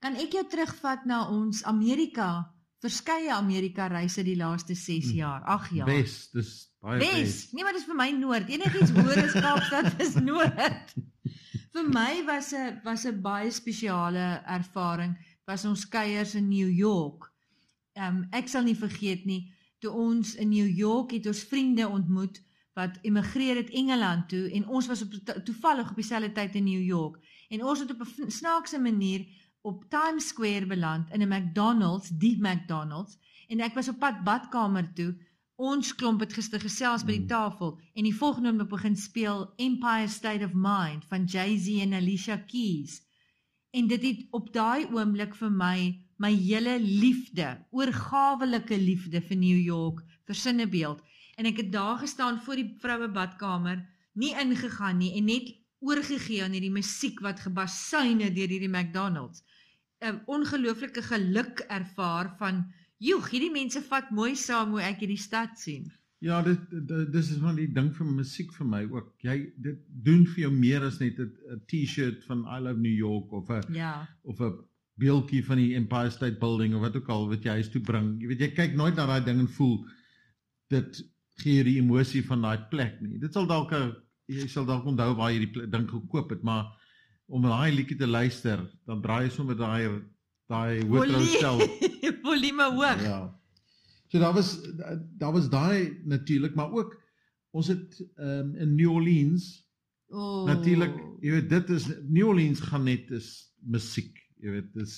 Kan 0.00 0.16
ek 0.20 0.34
jou 0.38 0.44
terugvat 0.48 1.04
na 1.08 1.26
ons 1.28 1.62
Amerika, 1.68 2.48
verskeie 2.80 3.32
Amerika 3.34 3.90
reise 3.92 4.24
die 4.24 4.38
laaste 4.40 4.74
6 4.74 5.12
jaar, 5.18 5.44
8 5.44 5.74
jaar. 5.76 5.90
Wes, 5.92 6.30
dis 6.32 6.52
baie 6.80 7.00
Wes. 7.02 7.16
wes. 7.18 7.38
Nee, 7.52 7.64
maar 7.66 7.76
dis 7.76 7.84
vir 7.88 7.98
my 7.98 8.08
noord. 8.16 8.48
Enigiets 8.48 8.94
hoër 8.96 9.24
as 9.26 9.36
Kaapstad 9.36 9.92
is 10.06 10.16
noord. 10.16 10.94
vir 11.74 11.90
my 11.94 12.22
was 12.26 12.52
'n 12.52 12.80
was 12.84 13.04
'n 13.06 13.20
baie 13.22 13.50
spesiale 13.50 14.42
ervaring 14.46 15.14
was 15.50 15.64
ons 15.68 15.88
kuiers 15.88 16.34
in 16.38 16.48
New 16.48 16.70
York. 16.70 17.30
Ehm 17.98 18.22
um, 18.22 18.28
ek 18.30 18.48
sal 18.48 18.62
nie 18.64 18.78
vergeet 18.78 19.26
nie 19.26 19.42
toe 19.80 19.90
ons 19.96 20.34
in 20.36 20.50
New 20.52 20.68
York 20.68 21.12
het 21.16 21.26
ons 21.30 21.42
vriende 21.50 21.88
ontmoet 21.88 22.40
wat 22.78 22.98
emigreer 23.02 23.56
het 23.56 23.70
Engeland 23.76 24.28
toe 24.28 24.46
en 24.56 24.66
ons 24.68 24.88
was 24.90 25.02
op 25.02 25.14
to 25.26 25.42
toevallig 25.48 25.90
op 25.90 25.96
dieselfde 25.98 26.32
tyd 26.36 26.58
in 26.60 26.68
New 26.68 26.82
York 26.84 27.16
en 27.50 27.64
ons 27.64 27.80
het 27.82 27.90
op 27.94 28.04
'n 28.04 28.30
snaakse 28.30 28.78
manier 28.78 29.24
op 29.62 29.84
Times 29.88 30.28
Square 30.32 30.66
beland 30.66 31.10
in 31.12 31.22
'n 31.22 31.28
McDonald's, 31.28 32.08
die 32.08 32.36
McDonald's 32.40 33.18
en 33.48 33.60
ek 33.60 33.74
was 33.74 33.88
op 33.88 33.98
pad 33.98 34.24
badkamer 34.24 34.92
toe. 34.94 35.14
Ons 35.56 35.94
klomp 35.94 36.20
het 36.20 36.32
gister 36.32 36.60
gesels 36.60 37.04
by 37.04 37.12
die 37.12 37.20
Mm. 37.20 37.26
tafel 37.26 37.80
en 37.94 38.04
die 38.04 38.16
volgende 38.16 38.48
oomblik 38.48 38.68
begin 38.68 38.96
speel 38.96 39.52
Empire 39.56 40.08
State 40.08 40.44
of 40.44 40.52
Mind 40.54 41.04
van 41.04 41.24
Jay-Z 41.24 41.68
en 41.68 41.92
Alicia 41.92 42.36
Keys. 42.36 43.02
En 43.70 43.86
dit 43.86 44.02
het 44.02 44.22
op 44.30 44.52
daai 44.52 44.86
oomblik 44.90 45.34
vir 45.38 45.50
my 45.50 45.76
my 46.20 46.34
hele 46.36 46.74
liefde, 46.80 47.46
oorgawelike 47.72 48.76
liefde 48.76 49.22
vir 49.24 49.38
New 49.40 49.60
York 49.64 50.02
versinnebeeld. 50.28 51.00
En 51.40 51.48
ek 51.48 51.62
het 51.62 51.70
daar 51.72 51.96
gestaan 52.02 52.42
voor 52.44 52.60
die 52.60 52.74
vroue 52.82 53.08
badkamer, 53.08 53.78
nie 54.12 54.34
ingegaan 54.36 54.98
nie 55.00 55.14
en 55.16 55.30
net 55.30 55.54
oorgegee 55.80 56.42
aan 56.44 56.52
hierdie 56.52 56.74
musiek 56.74 57.22
wat 57.24 57.40
gebasuine 57.40 58.28
deur 58.36 58.52
hierdie 58.52 58.68
McDonald's. 58.68 59.40
'n 60.04 60.20
Ongelooflike 60.26 61.02
geluk 61.02 61.64
ervaar 61.68 62.34
van, 62.38 62.66
"Joeg, 62.98 63.30
hierdie 63.30 63.54
mense 63.54 63.82
vat 63.82 64.10
mooi 64.10 64.34
saam 64.36 64.70
hoe 64.76 64.82
ek 64.82 65.00
hierdie 65.00 65.24
stad 65.28 65.58
sien." 65.58 65.88
Ja, 66.20 66.42
dit, 66.44 66.58
dit 66.70 67.12
dis 67.12 67.30
is 67.32 67.38
van 67.40 67.56
die 67.56 67.68
ding 67.72 67.88
vir 67.96 68.06
musiek 68.06 68.50
vir 68.52 68.66
my 68.68 68.80
ook. 68.92 69.14
Jy 69.24 69.36
dit 69.56 69.78
doen 70.04 70.26
vir 70.28 70.42
jou 70.44 70.50
meer 70.52 70.82
as 70.84 70.98
net 71.00 71.18
'n 71.18 71.60
T-shirt 71.70 72.24
van 72.28 72.42
I 72.44 72.58
love 72.60 72.78
New 72.80 72.92
York 72.96 73.32
of 73.32 73.48
'n 73.48 73.72
Ja. 73.74 74.06
of 74.22 74.40
'n 74.40 74.58
beeldjie 75.00 75.40
van 75.44 75.56
die 75.56 75.74
Empire 75.74 76.10
State 76.10 76.36
Building 76.38 76.74
of 76.74 76.80
wat 76.82 76.96
ook 76.96 77.08
al 77.08 77.28
wat 77.28 77.42
jy 77.42 77.50
huis 77.50 77.70
toe 77.70 77.80
bring. 77.80 78.20
Jy 78.20 78.26
weet 78.28 78.40
jy 78.40 78.50
kyk 78.52 78.74
nooit 78.76 78.94
na 78.96 79.06
daai 79.06 79.24
ding 79.24 79.38
en 79.40 79.48
voel 79.48 79.86
dit 80.68 81.02
gee 81.40 81.54
jy 81.56 81.62
die 81.64 81.78
emosie 81.80 82.22
van 82.26 82.42
daai 82.42 82.58
plek 82.70 83.00
nie. 83.00 83.18
Dit 83.18 83.32
sal 83.32 83.46
dalk 83.46 83.72
'n 83.72 83.94
jy 84.28 84.46
sal 84.46 84.66
dalk 84.66 84.84
onthou 84.84 85.14
waar 85.16 85.32
jy 85.32 85.38
die 85.46 85.66
ding 85.70 85.88
gekoop 85.88 86.30
het, 86.30 86.42
maar 86.42 86.66
om 87.28 87.42
daai 87.42 87.72
liedjie 87.72 87.96
te 87.96 88.06
luister, 88.06 88.58
dan 88.86 89.00
draai 89.02 89.24
jy 89.24 89.30
sommer 89.30 89.56
daai 89.56 90.02
daai 90.48 90.82
hoofrolstel. 90.84 91.60
Volume 92.22 92.62
hoog. 92.76 93.02
Ja. 93.02 93.34
So 94.10 94.18
daar 94.18 94.34
was 94.34 94.56
daar 95.18 95.32
was 95.32 95.48
daai 95.50 96.00
natuurlik, 96.04 96.54
maar 96.58 96.72
ook 96.72 96.96
ons 97.54 97.68
het 97.70 98.00
um, 98.18 98.54
in 98.54 98.74
New 98.74 98.90
Orleans 98.90 99.50
Oh. 100.10 100.42
Natuurlik, 100.48 100.96
jy 101.22 101.36
weet 101.36 101.50
dit 101.52 101.68
is 101.70 101.84
New 102.10 102.26
Orleans 102.32 102.60
gaan 102.66 102.82
net 102.88 103.10
is 103.14 103.28
musiek. 103.62 104.16
Jy 104.42 104.56
weet 104.56 104.72
dis 104.74 104.94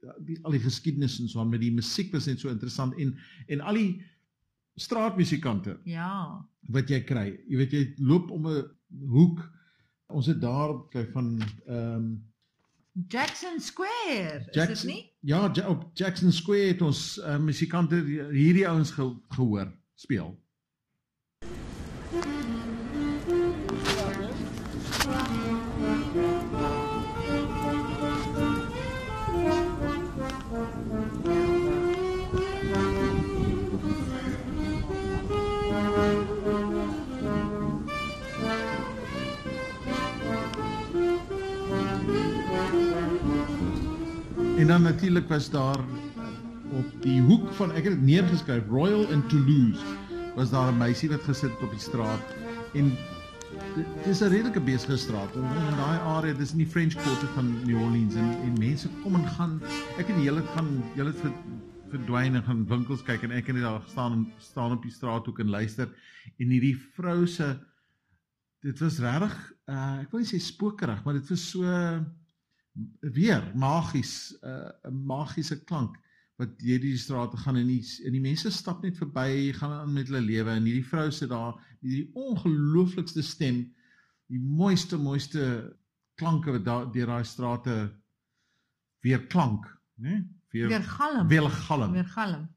ja, 0.00 0.14
die 0.24 0.38
al 0.48 0.56
die 0.56 0.62
geskiedenis 0.64 1.18
en 1.20 1.28
so 1.28 1.42
aan 1.42 1.50
met 1.52 1.60
die 1.60 1.72
musiek 1.74 2.12
was 2.14 2.28
net 2.30 2.40
so 2.40 2.48
interessant 2.52 2.96
en 3.00 3.12
en 3.52 3.60
al 3.60 3.76
die 3.76 3.90
straatmusikante 4.80 5.76
Ja. 5.84 6.40
wat 6.72 6.88
jy 6.88 7.02
kry. 7.04 7.26
Jy 7.48 7.60
weet 7.60 7.76
jy 7.76 7.82
loop 8.00 8.30
om 8.32 8.48
'n 8.48 8.64
hoek. 9.12 9.44
Ons 10.08 10.26
het 10.32 10.40
daar 10.40 10.72
kyk 10.90 11.12
van 11.12 11.36
ehm 11.66 11.96
um, 11.96 12.08
Jackson 13.08 13.60
Square, 13.60 14.38
is 14.38 14.44
dit 14.44 14.54
Jackson 14.54 14.88
nie? 14.90 15.12
Ja, 15.20 15.50
Ja, 15.52 15.68
op 15.68 15.90
Jackson 15.94 16.32
Square 16.32 16.66
het 16.66 16.82
ons 16.82 17.18
uh, 17.18 17.38
musikante 17.38 17.94
hierdie 18.30 18.68
ouens 18.68 18.90
ge, 18.90 19.16
gehoor 19.28 19.72
speel. 19.94 20.43
En 44.64 44.70
dan 44.70 44.82
natuurlik 44.82 45.28
was 45.28 45.50
daar 45.50 45.78
uh, 45.78 46.78
op 46.78 47.02
die 47.02 47.20
hoek 47.20 47.50
van 47.52 47.72
ek 47.76 47.84
het 47.84 47.92
dit 47.98 48.06
neergeskryf 48.08 48.70
Royal 48.72 49.02
in 49.12 49.20
Toulouse 49.28 49.84
was 50.38 50.54
daar 50.54 50.72
'n 50.72 50.78
meisie 50.80 51.10
wat 51.10 51.20
gesit 51.28 51.52
het 51.52 51.62
op 51.62 51.70
die 51.70 51.80
straat. 51.80 52.24
En 52.72 52.96
dis 54.04 54.22
'n 54.24 54.32
redelike 54.32 54.60
besige 54.60 54.96
straat 54.96 55.36
en 55.36 55.44
in 55.44 55.76
daai 55.76 55.98
area 55.98 56.32
dis 56.32 56.52
in 56.56 56.64
die 56.64 56.66
French 56.66 56.96
Quarter 56.96 57.28
van 57.34 57.52
New 57.66 57.82
Orleans 57.82 58.14
en 58.14 58.30
en 58.46 58.56
mense 58.58 58.88
kom 59.02 59.14
en 59.14 59.28
gaan 59.36 59.60
ek 59.98 60.06
het 60.06 60.16
die 60.16 60.28
hele 60.30 60.42
gaan 60.56 60.82
julle 60.96 61.12
het 61.12 61.20
ver- 61.20 61.44
verdwyn 61.90 62.34
en 62.34 62.42
gaan 62.42 62.66
winkels 62.66 63.02
kyk 63.02 63.22
en 63.22 63.30
ek 63.30 63.46
het 63.46 63.56
net 63.56 63.64
daar 63.64 63.84
staan 63.86 64.12
en 64.12 64.32
staan 64.38 64.72
op 64.72 64.82
die 64.82 64.92
straathoek 64.92 65.38
en 65.38 65.48
luister. 65.48 65.88
En 66.38 66.48
hierdie 66.48 66.76
vrou 66.96 67.26
se 67.26 67.58
dit 68.60 68.78
was 68.78 68.98
regtig 68.98 69.52
uh, 69.68 70.00
ek 70.00 70.10
wil 70.10 70.20
nie 70.20 70.32
sê 70.32 70.40
spokerig 70.40 71.04
maar 71.04 71.14
dit 71.14 71.28
was 71.28 71.50
so 71.50 71.64
weer 73.00 73.52
magies 73.54 74.36
'n 74.42 74.48
uh, 74.48 74.92
magiese 75.06 75.64
klank 75.64 75.96
wat 76.36 76.58
deur 76.58 76.80
die 76.80 76.96
strate 76.98 77.36
gaan 77.36 77.56
en 77.56 77.66
die 77.66 77.82
en 78.04 78.12
die 78.12 78.20
mense 78.20 78.50
stap 78.50 78.82
net 78.82 78.96
verby 78.98 79.52
gaan 79.54 79.70
aan 79.72 79.92
met 79.92 80.08
hulle 80.10 80.20
lewe 80.20 80.50
en 80.50 80.64
hierdie 80.66 80.86
vrou 80.88 81.10
sit 81.10 81.28
daar 81.30 81.54
met 81.80 81.90
die 81.90 82.10
ongelooflikste 82.14 83.22
stem 83.22 83.60
die 84.26 84.40
mooiste 84.40 84.98
mooiste 84.98 85.76
klanke 86.18 86.50
wat 86.56 86.64
daar 86.64 86.90
deur 86.92 87.06
daai 87.06 87.24
strate 87.24 87.76
weer 89.00 89.26
klank 89.26 89.66
né 89.96 90.24
weer 90.50 90.68
Weer 90.68 90.82
galm. 90.82 91.28
weer 91.28 91.50
galm 91.50 91.92
Weer 91.92 92.04
galm. 92.04 92.48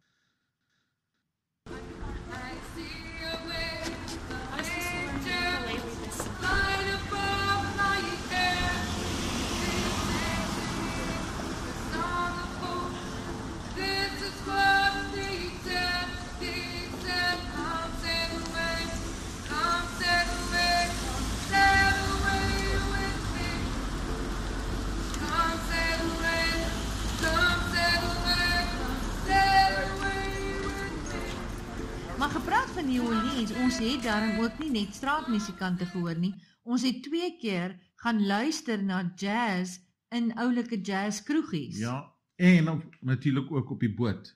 New 32.88 33.04
Orleans, 33.04 33.52
ons 33.64 33.78
het 33.84 34.04
daarom 34.04 34.40
ook 34.44 34.60
nie 34.62 34.70
net 34.72 34.96
straatmusikante 34.96 35.86
gehoor 35.86 36.16
nie. 36.20 36.34
Ons 36.64 36.86
het 36.88 37.02
twee 37.04 37.34
keer 37.42 37.76
gaan 38.04 38.22
luister 38.28 38.84
na 38.84 39.02
jazz 39.16 39.80
in 40.16 40.32
oulike 40.40 40.80
jazz 40.82 41.22
kroegies. 41.24 41.78
ja 41.80 42.14
en 42.36 42.70
op, 42.70 42.84
natuurlik 43.02 43.52
ook 43.52 43.70
op 43.72 43.80
die 43.80 43.94
boot 43.94 44.36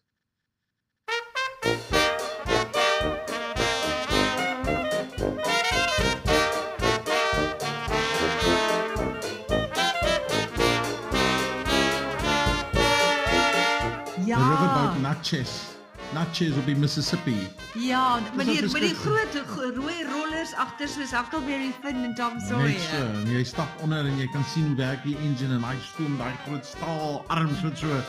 Ja. 14.26 14.38
the 14.38 14.44
riverboat 14.50 15.02
Natchez 15.02 15.71
Natchez 16.14 16.58
op 16.58 16.66
die 16.66 16.76
Mississippi 16.76 17.36
Ja, 17.80 18.20
maar 18.36 18.46
die 18.46 18.62
met 18.62 18.82
die 18.82 18.96
groot 18.96 19.36
rooi 19.76 20.04
roller 20.04 20.32
motors 20.42 20.54
agter 20.58 20.88
soos 20.90 21.12
Huckleberry 21.14 21.72
Finn 21.84 22.04
en 22.04 22.16
Tom 22.16 22.34
Net 22.34 22.48
Sawyer. 22.48 22.80
so, 22.80 23.04
en 23.22 23.30
jy 23.30 23.44
stap 23.46 23.70
onder 23.86 24.06
en 24.10 24.18
jy 24.18 24.26
kan 24.34 24.44
sien 24.50 24.66
hoe 24.72 24.76
werk 24.80 25.04
die 25.06 25.16
engine 25.22 25.54
en 25.60 25.62
daai 25.62 25.78
stoom, 25.92 26.18
daai 26.18 26.34
groot 26.46 26.66
staal 26.66 27.22
arms 27.28 27.62
wat 27.62 27.78
so 27.78 28.02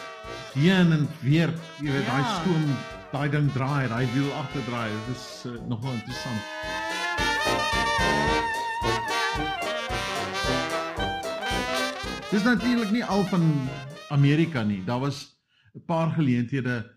heen 0.54 0.92
en 0.96 1.08
weer, 1.20 1.52
jy 1.82 1.90
weet, 1.92 2.06
daai 2.08 2.22
Ja. 2.24 2.40
stoom, 2.40 2.64
daai 3.12 3.28
ding 3.28 3.52
draai, 3.52 3.88
daai 3.88 4.06
wiel 4.14 4.32
agter 4.40 4.64
draai. 4.70 4.88
Dit 5.06 5.16
is 5.16 5.44
uh, 5.46 5.58
nogal 5.68 5.92
interessant. 5.92 6.40
Dis 12.32 12.42
natuurlik 12.42 12.90
nie 12.90 13.04
al 13.04 13.24
van 13.28 13.44
Amerika 14.08 14.62
nie. 14.62 14.84
Daar 14.84 15.00
was 15.00 15.36
'n 15.74 15.84
paar 15.86 16.10
geleenthede. 16.10 16.90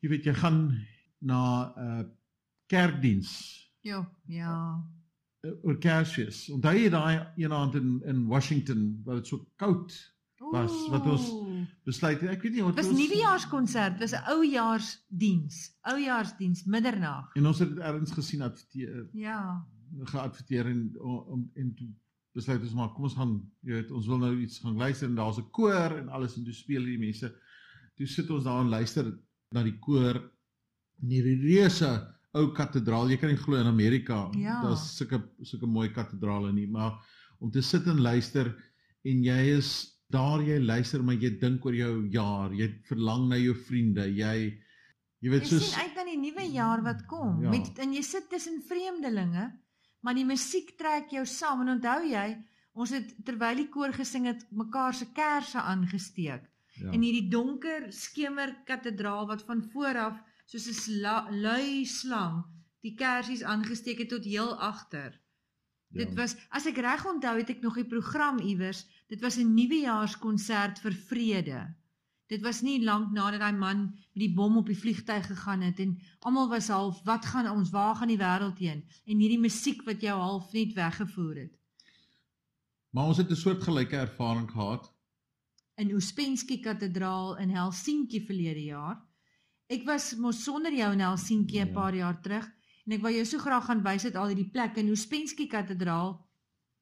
Jy 0.00 0.08
weet 0.08 0.24
jy 0.24 0.34
gaan 0.34 0.86
na 1.20 1.72
'n 1.76 2.00
uh, 2.00 2.04
kerkdiens 2.66 3.30
Ja, 3.82 4.04
ja. 4.26 4.84
oor 5.62 5.78
Kersfees. 5.78 6.48
Onthou 6.50 6.74
jy 6.76 6.90
daai 6.90 7.26
eenaand 7.36 7.74
in 7.74 8.02
in 8.06 8.26
Washington 8.26 9.00
waar 9.04 9.16
dit 9.16 9.26
so 9.26 9.46
koud 9.56 10.14
Was, 10.52 10.72
wat 10.88 11.04
ons- 11.06 11.30
Ooh. 11.30 11.66
besluit 11.84 12.20
het? 12.20 12.30
Ek 12.30 12.42
weet 12.42 12.52
nie 12.52 12.62
wat 12.62 12.76
Dit 12.76 12.86
was 12.86 12.94
nuwejaarskonsert, 12.96 13.98
dit 13.98 14.10
was 14.10 14.12
'n 14.20 14.24
oujaarsdiens. 14.30 15.76
Oujaarsdiens 15.82 16.64
middernag. 16.64 17.34
En 17.34 17.46
ons 17.46 17.58
het 17.58 17.68
dit 17.68 17.78
ergens 17.78 18.10
gesien 18.12 18.42
adverteer 18.42 19.08
Ja. 19.12 19.66
geadverteer 20.04 20.66
en 20.66 20.94
om 21.00 21.50
en 21.54 21.74
toe 21.74 21.88
besluit 22.34 22.62
ons 22.62 22.74
maar 22.74 22.92
kom 22.92 23.04
ons 23.04 23.14
gaan 23.14 23.50
jy 23.62 23.72
weet 23.72 23.90
ons 23.90 24.06
wil 24.06 24.18
nou 24.18 24.40
iets 24.40 24.58
gaan 24.58 24.76
luister 24.76 25.08
en 25.08 25.14
daar's 25.14 25.38
'n 25.38 25.50
koor 25.50 25.96
en 25.98 26.08
alles 26.08 26.36
en 26.36 26.44
toe 26.44 26.52
speel 26.52 26.84
die 26.84 26.98
mense. 26.98 27.34
Toe 27.96 28.06
sit 28.06 28.30
ons 28.30 28.44
daar 28.44 28.60
en 28.60 28.68
luister 28.68 29.18
na 29.54 29.62
die 29.64 29.76
koor 29.80 30.18
in 31.02 31.12
hierdie 31.12 31.38
reuse 31.42 31.90
ou 32.36 32.50
kathedraal. 32.56 33.10
Jy 33.12 33.18
kan 33.22 33.30
nie 33.32 33.40
glo 33.40 33.58
in 33.60 33.70
Amerika 33.70 34.26
Ja. 34.36 34.58
daar's 34.62 34.84
sulke 34.98 35.22
sulke 35.46 35.66
mooi 35.66 35.88
kathedrale 35.94 36.52
nie, 36.52 36.66
maar 36.66 36.98
om 37.40 37.50
te 37.50 37.62
sit 37.62 37.86
en 37.86 38.00
luister 38.02 38.50
en 39.04 39.22
jy 39.24 39.56
is 39.56 39.70
daar 40.10 40.42
jy 40.42 40.58
luister 40.60 41.02
maar 41.02 41.14
jy 41.20 41.30
dink 41.40 41.64
oor 41.64 41.74
jou 41.76 42.08
jaar, 42.12 42.52
jy 42.52 42.68
verlang 42.88 43.28
na 43.28 43.36
jou 43.36 43.54
vriende, 43.54 44.04
jy 44.08 44.58
jy 45.20 45.30
weet 45.32 45.42
Jy 45.42 45.48
soos 45.48 45.70
sien 45.72 45.80
uit 45.82 45.96
na 45.96 46.04
die 46.04 46.18
nuwe 46.20 46.44
jaar 46.52 46.82
wat 46.82 47.06
kom. 47.06 47.40
Ja. 47.42 47.50
Met 47.50 47.78
en 47.78 47.92
jy 47.94 48.02
sit 48.02 48.28
tussen 48.30 48.60
vreemdelinge, 48.62 49.48
maar 50.02 50.14
die 50.14 50.24
musiek 50.24 50.76
trek 50.78 51.10
jou 51.10 51.24
saam. 51.26 51.62
En 51.64 51.72
onthou 51.74 52.04
jy, 52.06 52.36
ons 52.74 52.90
het 52.94 53.14
terwyl 53.26 53.56
die 53.56 53.68
koor 53.68 53.92
gesing 53.92 54.26
het, 54.30 54.44
mekaar 54.52 54.94
se 54.94 55.06
kersse 55.12 55.58
aangesteek. 55.58 56.44
Ja. 56.78 56.90
in 56.90 57.02
hierdie 57.02 57.28
donker 57.30 57.92
skemer 57.92 58.54
kathedraal 58.64 59.26
wat 59.26 59.42
van 59.42 59.62
voor 59.72 59.98
af 59.98 60.20
soos 60.46 60.68
'n 60.68 60.74
sla- 60.74 61.26
lui 61.30 61.84
slang 61.84 62.44
die 62.80 62.94
kersies 62.94 63.42
aangesteek 63.42 63.98
het 63.98 64.08
tot 64.08 64.24
heel 64.24 64.54
agter. 64.60 65.20
ja. 65.88 66.04
Dit 66.04 66.14
was 66.14 66.36
as 66.50 66.66
ek 66.66 66.78
reg 66.78 67.06
onthou 67.06 67.36
het 67.38 67.50
ek 67.50 67.60
nog 67.60 67.74
die 67.74 67.86
program 67.86 68.38
iewers. 68.38 68.86
Dit 69.08 69.20
was 69.20 69.36
'n 69.36 69.54
nuwejaarskonsert 69.54 70.78
vir 70.78 70.92
vrede. 70.92 71.74
Dit 72.28 72.42
was 72.42 72.60
nie 72.60 72.84
lank 72.84 73.12
nadat 73.12 73.40
daai 73.40 73.56
man 73.56 73.78
met 74.12 74.20
die 74.20 74.34
bom 74.34 74.56
op 74.56 74.66
die 74.66 74.76
vliegtyg 74.76 75.26
gegaan 75.26 75.60
het 75.64 75.78
en 75.80 75.98
almal 76.20 76.48
was 76.48 76.68
half 76.68 77.02
wat 77.04 77.24
gaan 77.24 77.48
ons 77.50 77.70
waar 77.70 77.94
gaan 77.96 78.08
die 78.08 78.18
wêreld 78.20 78.58
heen 78.58 78.84
en 79.06 79.18
hierdie 79.18 79.40
musiek 79.40 79.82
wat 79.86 80.00
jou 80.00 80.18
half 80.20 80.52
net 80.52 80.74
weggevoer 80.74 81.36
het. 81.36 81.54
Maar 82.90 83.04
ons 83.04 83.16
het 83.16 83.30
'n 83.30 83.34
soortgelyke 83.36 83.96
ervaring 83.96 84.50
gehad. 84.50 84.92
In 85.78 85.92
Ouspensky 85.94 86.58
Kathedraal 86.60 87.36
in 87.38 87.50
Helsinki 87.54 88.20
verlede 88.26 88.64
jaar. 88.64 88.98
Ek 89.70 89.84
was 89.86 90.14
mos 90.18 90.40
sonder 90.42 90.74
jou 90.74 90.92
in 90.92 91.02
Helsinki 91.04 91.60
'n 91.60 91.66
Ja. 91.68 91.72
paar 91.72 91.94
jaar 91.94 92.20
terug 92.22 92.46
en 92.86 92.92
ek 92.92 93.02
wou 93.02 93.12
jou 93.12 93.24
so 93.24 93.38
graag 93.38 93.64
gaan 93.66 93.82
wys 93.82 94.02
het 94.02 94.16
al 94.16 94.28
hierdie 94.28 94.50
plekke 94.50 94.80
in 94.80 94.88
Ouspensky 94.88 95.46
Kathedraal, 95.46 96.18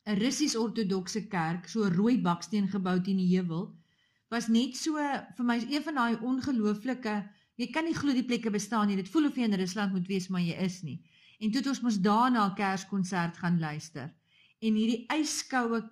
'n 0.07 0.19
Russies-ortodokse 0.19 1.29
kerk, 1.29 1.69
so 1.69 1.85
'n 1.85 1.93
rooi 1.93 2.23
baksteen 2.23 2.69
gebou 2.69 3.01
teen 3.03 3.17
die 3.17 3.37
heuwel, 3.37 3.75
was 4.31 4.49
net 4.49 4.77
so 4.77 4.95
vir 5.37 5.45
my 5.45 5.59
een 5.59 5.83
van 5.83 5.95
daai 5.95 6.17
ongelooflike 6.17 7.29
jy 7.57 7.67
kan 7.73 7.85
nie 7.85 7.95
glo 7.95 8.13
die 8.13 8.25
plekke 8.25 8.51
bestaan 8.51 8.89
nie. 8.89 8.97
Dit 8.97 9.09
voel 9.09 9.27
of 9.27 9.37
jy 9.37 9.43
in 9.45 9.55
Rusland 9.55 9.93
moet 9.93 10.07
wees, 10.07 10.29
maar 10.29 10.41
jy 10.41 10.55
is 10.55 10.83
nie. 10.83 11.03
En 11.41 11.51
toe 11.51 11.61
het 11.61 11.69
ons 11.69 11.81
mos 11.81 11.99
daarna 11.99 12.47
'n 12.49 12.55
Kerskonsert 12.55 13.37
gaan 13.37 13.59
luister 13.59 14.15
en 14.65 14.79
hierdie 14.79 15.05
yskoue 15.13 15.83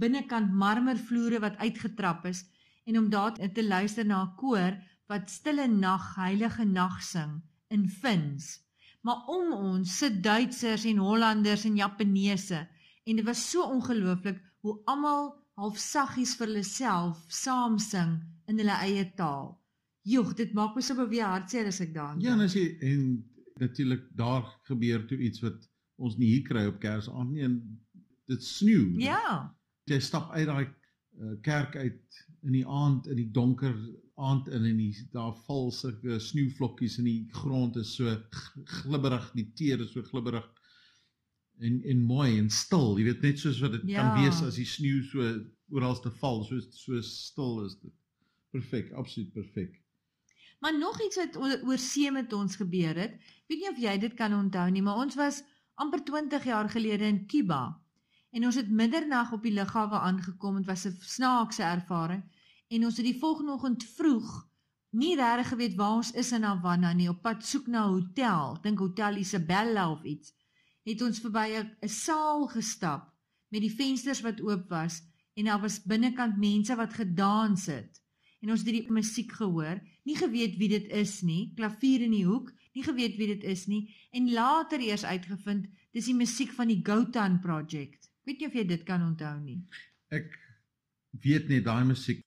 binnekant 0.00 0.52
marmervloere 0.52 1.40
wat 1.44 1.56
uitgetrap 1.62 2.26
is 2.30 2.44
en 2.86 2.98
om 2.98 3.08
daar 3.10 3.34
te 3.36 3.64
luister 3.64 4.06
na 4.06 4.22
'n 4.24 4.34
koor 4.36 4.76
wat 5.08 5.30
stille 5.30 5.66
nag 5.68 6.14
heilige 6.16 6.64
nag 6.64 7.02
sing 7.02 7.42
in 7.68 7.88
Fins. 7.88 8.60
Maar 9.02 9.26
om 9.26 9.52
ons 9.52 9.98
sit 9.98 10.22
Duitsers 10.22 10.84
en 10.84 10.98
Hollanders 10.98 11.64
en 11.64 11.76
Japaneese 11.76 12.68
en 13.04 13.16
dit 13.16 13.24
was 13.24 13.50
so 13.50 13.62
ongelooflik 13.62 14.40
hoe 14.60 14.80
almal 14.84 15.34
half 15.54 15.78
saggies 15.78 16.34
vir 16.36 16.46
hulle 16.46 16.64
self 16.64 17.22
saam 17.28 17.78
sing 17.78 18.18
in 18.46 18.58
hulle 18.58 18.78
eie 18.82 19.06
taal. 19.14 19.54
Joeg, 20.02 20.34
dit 20.34 20.52
maak 20.54 20.74
my 20.76 20.82
so 20.82 20.94
beweeg 20.94 21.26
hartseer 21.26 21.66
as 21.66 21.80
ek 21.80 21.94
daaraan 21.94 22.20
Ja, 22.20 22.34
en 22.34 22.40
as 22.40 22.54
jy 22.54 22.66
en 22.80 23.24
natuurlik 23.58 24.04
daar 24.14 24.44
gebeur 24.68 25.06
toe 25.06 25.18
iets 25.18 25.42
wat 25.42 25.68
ons 25.96 26.18
nie 26.20 26.34
hier 26.34 26.44
kry 26.44 26.66
op 26.68 26.80
Kersaand 26.80 27.32
nie 27.32 27.46
en 27.46 27.56
dit 28.30 28.44
sneeu. 28.44 28.88
Ja. 29.00 29.54
Jy 29.90 30.00
stap 30.02 30.32
uit 30.34 30.46
daai 30.48 30.66
uh, 30.66 31.36
kerk 31.46 31.76
uit 31.76 32.24
in 32.46 32.52
die 32.58 32.66
aand 32.66 33.06
in 33.10 33.20
die 33.20 33.30
donker 33.34 33.74
aand 34.16 34.48
in 34.48 34.64
en 34.64 34.76
die, 34.80 34.92
daar 35.12 35.34
val 35.46 35.70
sulke 35.74 36.18
sneeuvlokkies 36.22 36.98
in 37.02 37.08
die 37.08 37.22
grond 37.36 37.76
is 37.76 37.92
so 37.98 38.12
glibberig, 38.80 39.26
die 39.36 39.48
teer 39.58 39.82
is 39.84 39.92
so 39.92 40.04
glibberig 40.06 40.46
en 41.60 41.80
en 41.84 42.02
mooi 42.04 42.38
en 42.38 42.50
stil. 42.52 42.96
Jy 42.98 43.08
weet 43.10 43.24
net 43.24 43.40
soos 43.40 43.60
wat 43.64 43.76
dit 43.76 43.88
ja. 43.92 44.02
Kan 44.02 44.22
wees 44.22 44.42
as 44.44 44.58
die 44.60 44.68
sneeu 44.68 45.02
so 45.08 45.24
oral 45.74 45.96
te 46.00 46.12
val, 46.20 46.44
so 46.48 46.60
so 46.72 47.00
stil 47.04 47.64
is 47.66 47.76
dit. 47.80 47.94
Perfek, 48.54 48.92
absoluut 48.96 49.32
perfek. 49.34 49.80
Maar 50.64 50.78
nog 50.78 51.00
iets 51.04 51.18
wat 51.20 51.36
oor 51.36 51.58
oor 51.68 51.80
see 51.80 52.10
met 52.12 52.32
ons 52.32 52.56
gebeur 52.56 52.96
het. 52.96 53.16
Weet 53.48 53.60
nie 53.60 53.70
of 53.70 53.80
jy 53.80 53.96
dit 54.00 54.14
kan 54.16 54.34
onthou 54.34 54.68
nie, 54.72 54.82
maar 54.84 55.02
ons 55.04 55.16
was 55.18 55.42
amper 55.76 56.04
20 56.04 56.44
jaar 56.44 56.70
gelede 56.72 57.04
in 57.04 57.26
Cuba. 57.28 57.76
En 58.36 58.44
ons 58.44 58.56
het 58.58 58.68
middernag 58.68 59.30
op 59.32 59.46
die 59.46 59.54
lughawe 59.56 59.98
aangekom. 60.04 60.56
Dit 60.60 60.66
was 60.68 60.84
'n 60.84 60.96
snaakse 61.00 61.62
ervaring. 61.62 62.22
En 62.68 62.84
ons 62.84 62.96
het 62.96 63.06
die 63.06 63.18
volgende 63.18 63.52
oggend 63.52 63.84
vroeg 63.84 64.48
nie 64.90 65.16
regtig 65.16 65.48
geweet 65.48 65.74
waar 65.74 65.96
ons 66.00 66.10
is 66.12 66.32
in 66.32 66.42
Havana 66.42 66.92
nie, 66.92 67.08
op 67.08 67.22
pad 67.22 67.44
soek 67.44 67.66
na 67.66 67.86
'n 67.86 67.92
hotel, 67.92 68.58
dink 68.62 68.78
Hotel 68.78 69.16
Isabella 69.16 69.90
of 69.90 70.02
iets. 70.04 70.32
Het 70.84 71.02
ons 71.02 71.20
verby 71.20 71.46
'n 71.80 71.88
saal 71.88 72.46
gestap 72.46 73.12
met 73.48 73.60
die 73.60 73.74
vensters 73.74 74.20
wat 74.20 74.40
oop 74.40 74.68
was 74.68 75.02
en 75.34 75.44
daar 75.44 75.60
was 75.60 75.82
binnekant 75.82 76.36
mense 76.36 76.76
wat 76.76 76.92
gedans 76.94 77.66
het. 77.66 78.02
En 78.40 78.50
ons 78.50 78.60
het 78.60 78.68
die 78.68 78.92
musiek 78.92 79.32
gehoor, 79.32 79.80
nie 80.04 80.16
geweet 80.16 80.56
wie 80.56 80.68
dit 80.68 80.86
is 80.86 81.22
nie, 81.22 81.52
klavier 81.54 82.00
in 82.00 82.10
die 82.10 82.26
hoek, 82.26 82.52
nie 82.74 82.82
geweet 82.82 83.16
wie 83.16 83.26
dit 83.26 83.44
is 83.44 83.66
nie 83.66 83.94
en 84.10 84.32
later 84.32 84.80
eers 84.80 85.04
uitgevind 85.04 85.66
dis 85.92 86.04
die 86.04 86.14
musiek 86.14 86.52
van 86.52 86.68
die 86.68 86.80
Gautan 86.82 87.40
Project. 87.40 88.05
Weet 88.26 88.40
nie 88.42 88.46
of 88.50 88.54
jy 88.58 88.64
dit 88.66 88.82
kan 88.86 89.02
onthou 89.06 89.34
nie. 89.40 89.60
Ek 90.14 90.32
weet 91.24 91.48
net 91.48 91.64
daai 91.66 91.84
musiek 91.86 92.22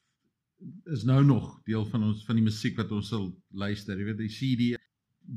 is 0.91 1.05
nou 1.07 1.21
nog 1.23 1.62
deel 1.67 1.85
van 1.88 2.03
ons 2.09 2.25
van 2.27 2.35
die 2.39 2.43
musiek 2.43 2.75
wat 2.79 2.91
ons 2.91 3.12
sal 3.13 3.29
luister. 3.51 3.97
Jy 3.99 4.05
weet 4.09 4.21
die 4.23 4.31
CD 4.33 4.69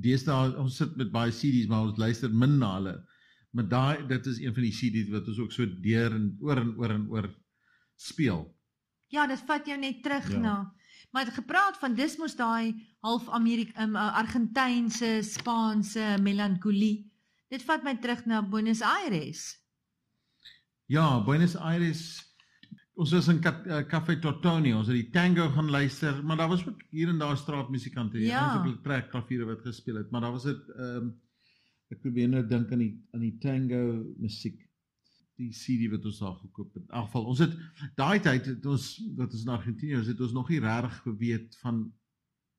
deesdae 0.03 0.55
ons 0.59 0.79
sit 0.81 0.95
met 0.97 1.11
baie 1.13 1.31
CD's 1.35 1.69
maar 1.71 1.91
ons 1.91 1.99
luister 2.01 2.31
min 2.33 2.59
na 2.59 2.71
hulle. 2.79 2.95
Maar 3.53 3.69
daai 3.69 4.07
dit 4.09 4.27
is 4.27 4.39
een 4.41 4.55
van 4.57 4.65
die 4.65 4.73
CD's 4.75 5.11
wat 5.13 5.29
ons 5.29 5.39
ook 5.45 5.53
so 5.53 5.67
deur 5.85 6.15
en 6.17 6.31
oor 6.41 6.63
en 6.63 6.73
oor 6.81 6.95
en 6.95 7.09
oor 7.13 7.29
speel. 8.01 8.47
Ja, 9.13 9.27
dit 9.29 9.43
vat 9.47 9.67
jou 9.69 9.77
net 9.79 10.03
terug 10.03 10.31
Ja. 10.33 10.39
na. 10.39 10.57
Maar 11.13 11.27
gepraat 11.27 11.77
van 11.77 11.95
dis 11.95 12.17
mos 12.17 12.35
daai 12.37 12.73
half 13.05 13.29
Amerika 13.29 13.83
um, 13.85 13.97
Argentynse, 13.97 15.21
Spaanse 15.23 16.17
melankolie. 16.23 17.11
Dit 17.51 17.63
vat 17.69 17.85
my 17.85 17.97
terug 18.01 18.25
na 18.27 18.41
Buenos 18.43 18.81
Aires. 18.81 19.59
Ja, 20.93 21.07
Buenos 21.25 21.55
Aires 21.57 22.03
ons 23.01 23.13
was 23.17 23.29
in 23.33 23.39
Ca- 23.41 23.63
uh, 23.65 23.79
Café 23.89 24.19
Tortoni, 24.21 24.75
ons 24.77 24.87
het 24.91 24.99
die 24.99 25.11
tango 25.15 25.47
gaan 25.55 25.71
luister, 25.73 26.19
maar 26.29 26.37
daar 26.37 26.51
was 26.53 26.65
ook 26.69 26.83
hier 26.93 27.09
en 27.09 27.19
daar 27.23 27.39
straatmusikante, 27.41 28.21
Ja. 28.21 28.27
ja. 28.27 28.59
ons 28.61 28.75
het 28.75 28.83
trek 28.85 29.09
klaviere 29.11 29.47
wat 29.49 29.63
gespeel 29.65 29.97
het, 30.03 30.11
maar 30.13 30.21
daar 30.27 30.35
was 30.37 30.45
dit 30.51 30.69
ehm 30.77 30.97
um, 31.07 31.09
ek 31.93 32.01
probeer 32.01 32.29
nou 32.33 32.43
dink 32.49 32.71
aan 32.73 32.81
die 32.81 32.93
aan 33.13 33.21
die 33.21 33.35
tango 33.41 33.81
musiek. 34.21 34.61
Die 35.37 35.51
CD 35.57 35.91
wat 35.93 36.05
ons 36.09 36.19
daar 36.23 36.37
gekoop 36.41 36.75
het. 36.77 36.85
In 36.87 36.95
elk 36.97 37.09
geval, 37.11 37.25
ons 37.33 37.39
het 37.43 37.57
daai 37.97 38.21
tyd 38.25 38.47
het 38.49 38.67
ons 38.67 38.87
wat 39.17 39.33
ons 39.33 39.43
in 39.43 39.53
Argentinië 39.53 39.97
was, 39.99 40.07
het 40.13 40.21
ons 40.25 40.33
nog 40.37 40.49
nie 40.53 40.61
regtig 40.65 41.01
geweet 41.07 41.57
van 41.65 41.83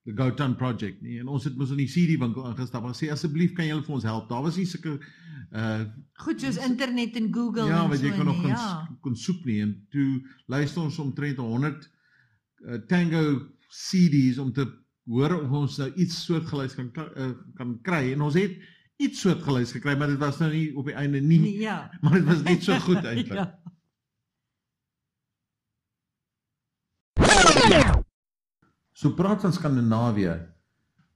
the 0.05 0.13
Gautan 0.15 0.55
project 0.59 1.01
nie. 1.01 1.19
En 1.21 1.27
ons 1.31 1.43
het 1.47 1.55
mos 1.57 1.71
in 1.71 1.79
die 1.79 1.87
CD 1.87 2.17
winkel 2.19 2.45
ingestap 2.49 2.83
en 2.87 2.95
sê 2.97 3.09
asseblief 3.13 3.53
kan 3.55 3.65
julle 3.69 3.83
vir 3.85 3.95
ons 3.95 4.03
help. 4.07 4.29
Daar 4.29 4.43
was 4.43 4.57
nie 4.59 4.65
sulke 4.67 4.97
uh 5.53 5.85
Goed 6.23 6.41
soos 6.41 6.57
internet 6.65 7.15
en 7.19 7.27
Google 7.33 7.67
ja, 7.69 7.83
en 7.83 7.89
wat 7.91 8.01
jy 8.01 8.11
kon 8.15 8.25
nog 8.25 8.39
nie, 8.41 8.49
kon, 8.49 8.55
ja. 8.57 8.97
kon 9.05 9.15
soek 9.15 9.43
nie 9.45 9.59
en 9.61 9.73
toe 9.93 10.07
luister 10.49 10.81
ons 10.81 10.97
omtrent 11.03 11.37
100 11.37 11.83
uh, 12.65 12.79
tango 12.89 13.21
CD's 13.69 14.39
om 14.41 14.51
te 14.55 14.65
hoor 15.09 15.35
of 15.43 15.51
ons 15.51 15.77
nou 15.81 15.89
iets 15.99 16.23
soortgelyks 16.25 16.75
kan 16.79 16.89
kry- 16.95 17.11
uh, 17.19 17.31
kan 17.59 17.75
kry 17.85 18.13
en 18.15 18.21
ons 18.25 18.37
het 18.39 18.55
iets 19.03 19.21
soortgelyks 19.25 19.73
gekry, 19.77 19.95
maar 19.99 20.07
dit 20.13 20.19
was 20.21 20.39
nou 20.41 20.49
nie 20.53 20.67
op 20.79 20.85
die 20.89 20.95
einde 20.97 21.19
nie, 21.21 21.39
Nee, 21.43 21.59
ja. 21.65 21.77
maar 22.01 22.17
dit 22.19 22.27
was 22.29 22.43
net 22.45 22.63
so 22.63 22.77
goed 22.85 23.03
eintlik. 23.03 23.37
ja. 23.41 23.47
So 28.93 29.13
praat 29.17 29.41
van 29.41 29.53
Skandinawië. 29.53 30.35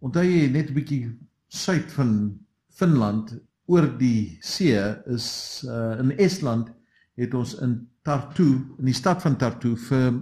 Onthou 0.02 0.24
jy 0.26 0.48
net 0.52 0.70
'n 0.70 0.78
bietjie 0.78 1.18
suid 1.48 1.92
van 1.92 2.40
Finland 2.70 3.38
oor 3.68 3.88
die 3.98 4.38
see 4.42 4.78
is 5.06 5.64
uh, 5.68 6.00
in 6.00 6.18
Estland 6.18 6.72
het 7.18 7.34
ons 7.34 7.56
in 7.62 7.88
Tartu, 8.02 8.50
in 8.80 8.86
die 8.86 8.96
stad 8.96 9.22
van 9.22 9.38
Tartu 9.38 9.76
vir 9.90 10.14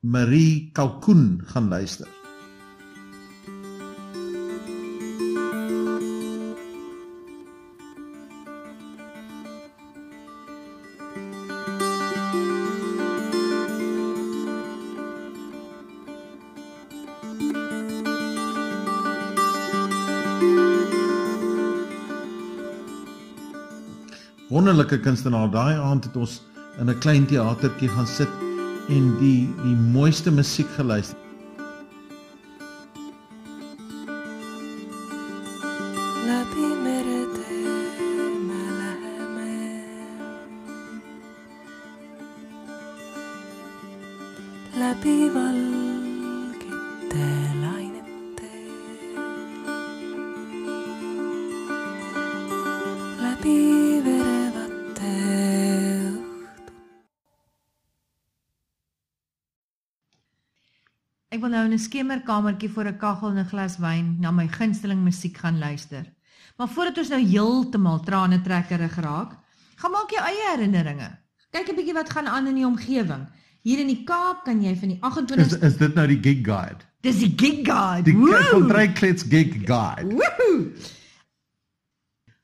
Marie 0.00 0.70
Kalkoen 0.72 1.40
gaan 1.52 1.68
luister. 1.68 2.19
Wonderlike 24.90 25.08
kunstenaar. 25.08 25.50
Daai 25.50 25.76
aand 25.78 26.04
het 26.04 26.16
ons 26.16 26.42
in 26.78 26.88
'n 26.90 26.98
klein 26.98 27.26
teatertjie 27.26 27.88
gaan 27.88 28.06
sit 28.06 28.28
en 28.88 29.18
die 29.18 29.48
die 29.62 29.76
mooiste 29.76 30.30
musiek 30.30 30.70
geluister. 30.76 31.16
läbi 36.26 36.66
meretee 36.84 37.40
nou 61.50 61.64
in 61.64 61.72
'n 61.72 61.78
skemerkamertjie 61.78 62.70
voor 62.70 62.86
'n 62.86 62.98
kaggel 62.98 63.30
en 63.30 63.38
'n 63.38 63.48
glas 63.48 63.78
wyn 63.78 64.16
na 64.20 64.30
my 64.30 64.48
gunsteling 64.48 65.02
musiek 65.02 65.36
gaan 65.36 65.58
luister. 65.58 66.04
Maar 66.56 66.68
voordat 66.68 66.98
ons 66.98 67.08
nou 67.08 67.22
heeltemal 67.22 68.00
trane 68.00 68.40
trekkerig 68.40 68.96
raak, 68.96 69.32
gaan 69.76 69.90
maak 69.90 70.10
jou 70.10 70.22
eie 70.24 70.46
herinneringe. 70.50 71.10
Kyk 71.50 71.68
'n 71.68 71.76
bietjie 71.76 71.94
wat 71.94 72.10
gaan 72.10 72.26
aan 72.26 72.46
in 72.46 72.54
die 72.54 72.66
omgewing. 72.66 73.26
Hier 73.62 73.78
in 73.78 73.86
die 73.86 74.04
Kaap 74.04 74.44
kan 74.44 74.62
jy 74.62 74.76
van 74.76 74.88
die 74.88 74.96
Is 74.96 75.02
28 75.02 75.62
is 75.62 75.76
dit 75.76 75.94
nou 75.94 76.06
die 76.06 76.20
gig 76.22 76.44
guide? 76.44 76.84
Dis 77.00 77.18
die 77.18 77.32
gig 77.36 77.64
guide. 77.64 78.04
Die 78.08 78.16
Woehoe! 78.16 78.50
Kontryklets 78.50 79.22
gig 79.22 79.52
guide. 79.64 80.14
Woohoo! 80.14 80.72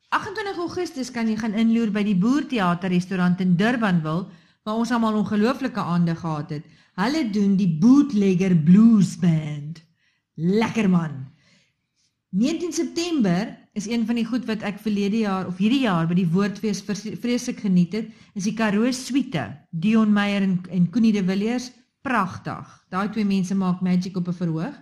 28 0.09 0.57
Augustus 0.57 1.11
kan 1.11 1.27
jy 1.27 1.35
gaan 1.37 1.53
inloer 1.53 1.91
by 1.91 2.03
die 2.03 2.15
Boerteater 2.15 2.89
restaurant 2.89 3.41
in 3.43 3.55
Durbanville 3.59 4.27
waar 4.67 4.81
ons 4.83 4.91
almal 4.91 5.21
ongelooflike 5.21 5.79
aande 5.79 6.15
gehad 6.15 6.51
het. 6.51 6.65
Hulle 6.99 7.23
doen 7.31 7.55
die 7.55 7.69
Bootlegger 7.79 8.55
Blues 8.67 9.15
Band. 9.21 9.79
Lekker 10.35 10.89
man. 10.91 11.23
19 12.35 12.73
September 12.75 13.53
is 13.73 13.87
een 13.87 14.03
van 14.05 14.19
die 14.19 14.25
goed 14.27 14.43
wat 14.49 14.65
ek 14.67 14.81
verlede 14.83 15.21
jaar 15.23 15.47
of 15.47 15.61
hierdie 15.61 15.85
jaar 15.85 16.09
by 16.09 16.17
die 16.19 16.27
Woordfees 16.27 16.81
vreeslik 16.83 17.61
geniet 17.63 17.95
het, 17.95 18.09
is 18.35 18.49
die 18.49 18.55
Karoo 18.57 18.91
Suite. 18.91 19.45
Dion 19.71 20.11
Meyer 20.13 20.43
en 20.43 20.59
en 20.69 20.89
Connie 20.91 21.13
de 21.15 21.23
Villiers, 21.23 21.71
pragtig. 22.03 22.67
Daai 22.91 23.07
twee 23.13 23.25
mense 23.25 23.55
maak 23.55 23.79
magic 23.81 24.17
op 24.17 24.27
'n 24.27 24.39
verhoog. 24.41 24.75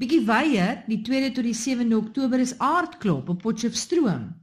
Bietjie 0.00 0.24
weier, 0.24 0.84
die 0.88 1.02
2de 1.04 1.32
tot 1.36 1.44
die 1.44 1.54
7de 1.54 1.96
Oktober 1.96 2.40
is 2.40 2.58
Aardklop 2.58 3.28
op 3.28 3.42
Potchefstroom. 3.42 4.41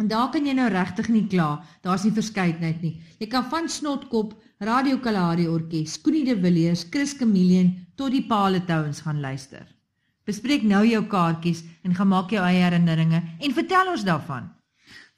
En 0.00 0.08
daar 0.08 0.30
kan 0.32 0.46
jy 0.48 0.54
nou 0.56 0.68
regtig 0.72 1.10
nie 1.12 1.26
kla. 1.28 1.58
Daar's 1.84 2.06
nie 2.06 2.14
verskeidenheid 2.16 2.80
nie. 2.80 2.94
Jy 3.20 3.26
kan 3.28 3.44
van 3.52 3.68
Snotkop, 3.68 4.32
Radio 4.64 4.96
Kalahari 5.04 5.44
Orkees, 5.48 5.98
Connie 6.00 6.24
de 6.24 6.36
Villiers, 6.40 6.86
Chris 6.88 7.12
Chameleon 7.18 7.74
tot 8.00 8.14
die 8.14 8.22
Pale 8.24 8.62
Towns 8.64 9.02
gaan 9.04 9.20
luister. 9.20 9.66
Bespreek 10.28 10.64
nou 10.64 10.80
jou 10.88 11.02
kaartjies 11.10 11.60
en 11.84 11.96
gaan 11.96 12.08
maak 12.08 12.32
jou 12.32 12.40
eie 12.44 12.62
herinneringe 12.62 13.20
en 13.20 13.56
vertel 13.56 13.92
ons 13.92 14.04
daarvan. 14.06 14.48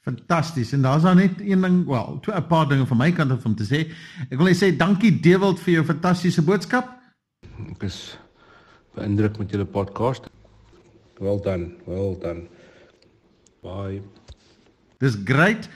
Fantasties. 0.03 0.73
En 0.75 0.83
daar's 0.83 1.05
dan 1.07 1.21
net 1.21 1.39
een 1.39 1.63
ding, 1.63 1.85
wel, 1.87 2.19
twee 2.19 2.35
'n 2.35 2.47
paar 2.47 2.67
dinge 2.67 2.85
van 2.85 2.97
my 2.97 3.11
kant 3.11 3.31
af 3.31 3.45
om 3.45 3.55
te 3.55 3.63
sê. 3.63 3.87
Ek 4.29 4.37
wil 4.37 4.47
net 4.47 4.59
sê 4.59 4.75
dankie 4.77 5.19
Dewald 5.19 5.59
vir 5.59 5.73
jou 5.73 5.85
fantastiese 5.85 6.41
boodskap. 6.41 6.99
Ek 7.71 7.83
is 7.83 8.17
beïndruk 8.95 9.37
met 9.37 9.51
julle 9.51 9.65
podcast. 9.65 10.27
Well 11.19 11.39
done, 11.39 11.71
well 11.85 12.17
done. 12.19 12.47
Bye. 13.61 14.22
Dis 15.03 15.17
great. 15.25 15.67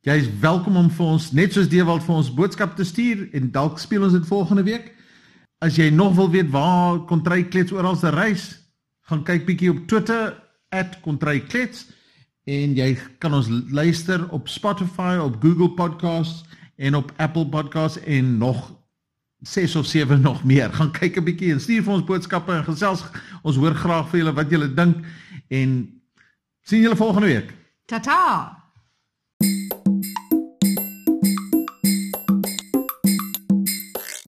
Jy's 0.00 0.30
welkom 0.40 0.78
om 0.80 0.86
vir 0.96 1.08
ons 1.12 1.26
net 1.36 1.52
soos 1.52 1.68
Dewald 1.68 2.04
vir 2.06 2.14
ons 2.16 2.30
boodskap 2.32 2.72
te 2.78 2.86
stuur 2.88 3.26
en 3.36 3.50
dalk 3.52 3.76
speel 3.82 4.06
ons 4.06 4.14
dit 4.16 4.28
volgende 4.30 4.64
week. 4.64 4.86
As 5.60 5.76
jy 5.76 5.90
nog 5.92 6.14
wil 6.16 6.30
weet 6.32 6.48
waar 6.54 7.02
Kontryklets 7.10 7.74
oral 7.76 7.98
se 8.00 8.08
reis, 8.14 8.46
gaan 9.10 9.26
kyk 9.28 9.44
bietjie 9.44 9.74
op 9.74 9.82
Twitter 9.90 10.32
@kontryklets 11.04 11.84
en 12.48 12.72
jy 12.74 12.96
kan 13.20 13.34
ons 13.34 13.50
luister 13.70 14.24
op 14.32 14.48
Spotify, 14.48 15.18
op 15.20 15.36
Google 15.42 15.74
Podcasts 15.76 16.48
en 16.76 16.94
op 16.94 17.12
Apple 17.16 17.46
Podcasts 17.46 18.00
en 18.00 18.38
nog 18.38 18.72
6 19.44 19.76
of 19.76 19.86
7 19.86 20.20
nog 20.20 20.44
meer. 20.44 20.72
Gaan 20.72 20.92
kyk 20.92 21.16
'n 21.18 21.24
bietjie 21.24 21.52
en 21.52 21.60
stuur 21.60 21.82
vir 21.82 21.92
ons 21.92 22.04
boodskappe 22.04 22.52
en 22.52 22.64
gesels. 22.64 23.04
Ons 23.42 23.56
hoor 23.56 23.74
graag 23.74 24.08
vir 24.08 24.18
julle 24.18 24.32
wat 24.32 24.50
julle 24.50 24.74
dink 24.74 25.04
en 25.48 26.00
sien 26.62 26.80
julle 26.80 26.96
volgende 26.96 27.28
week. 27.28 27.52
Tata. 27.86 28.61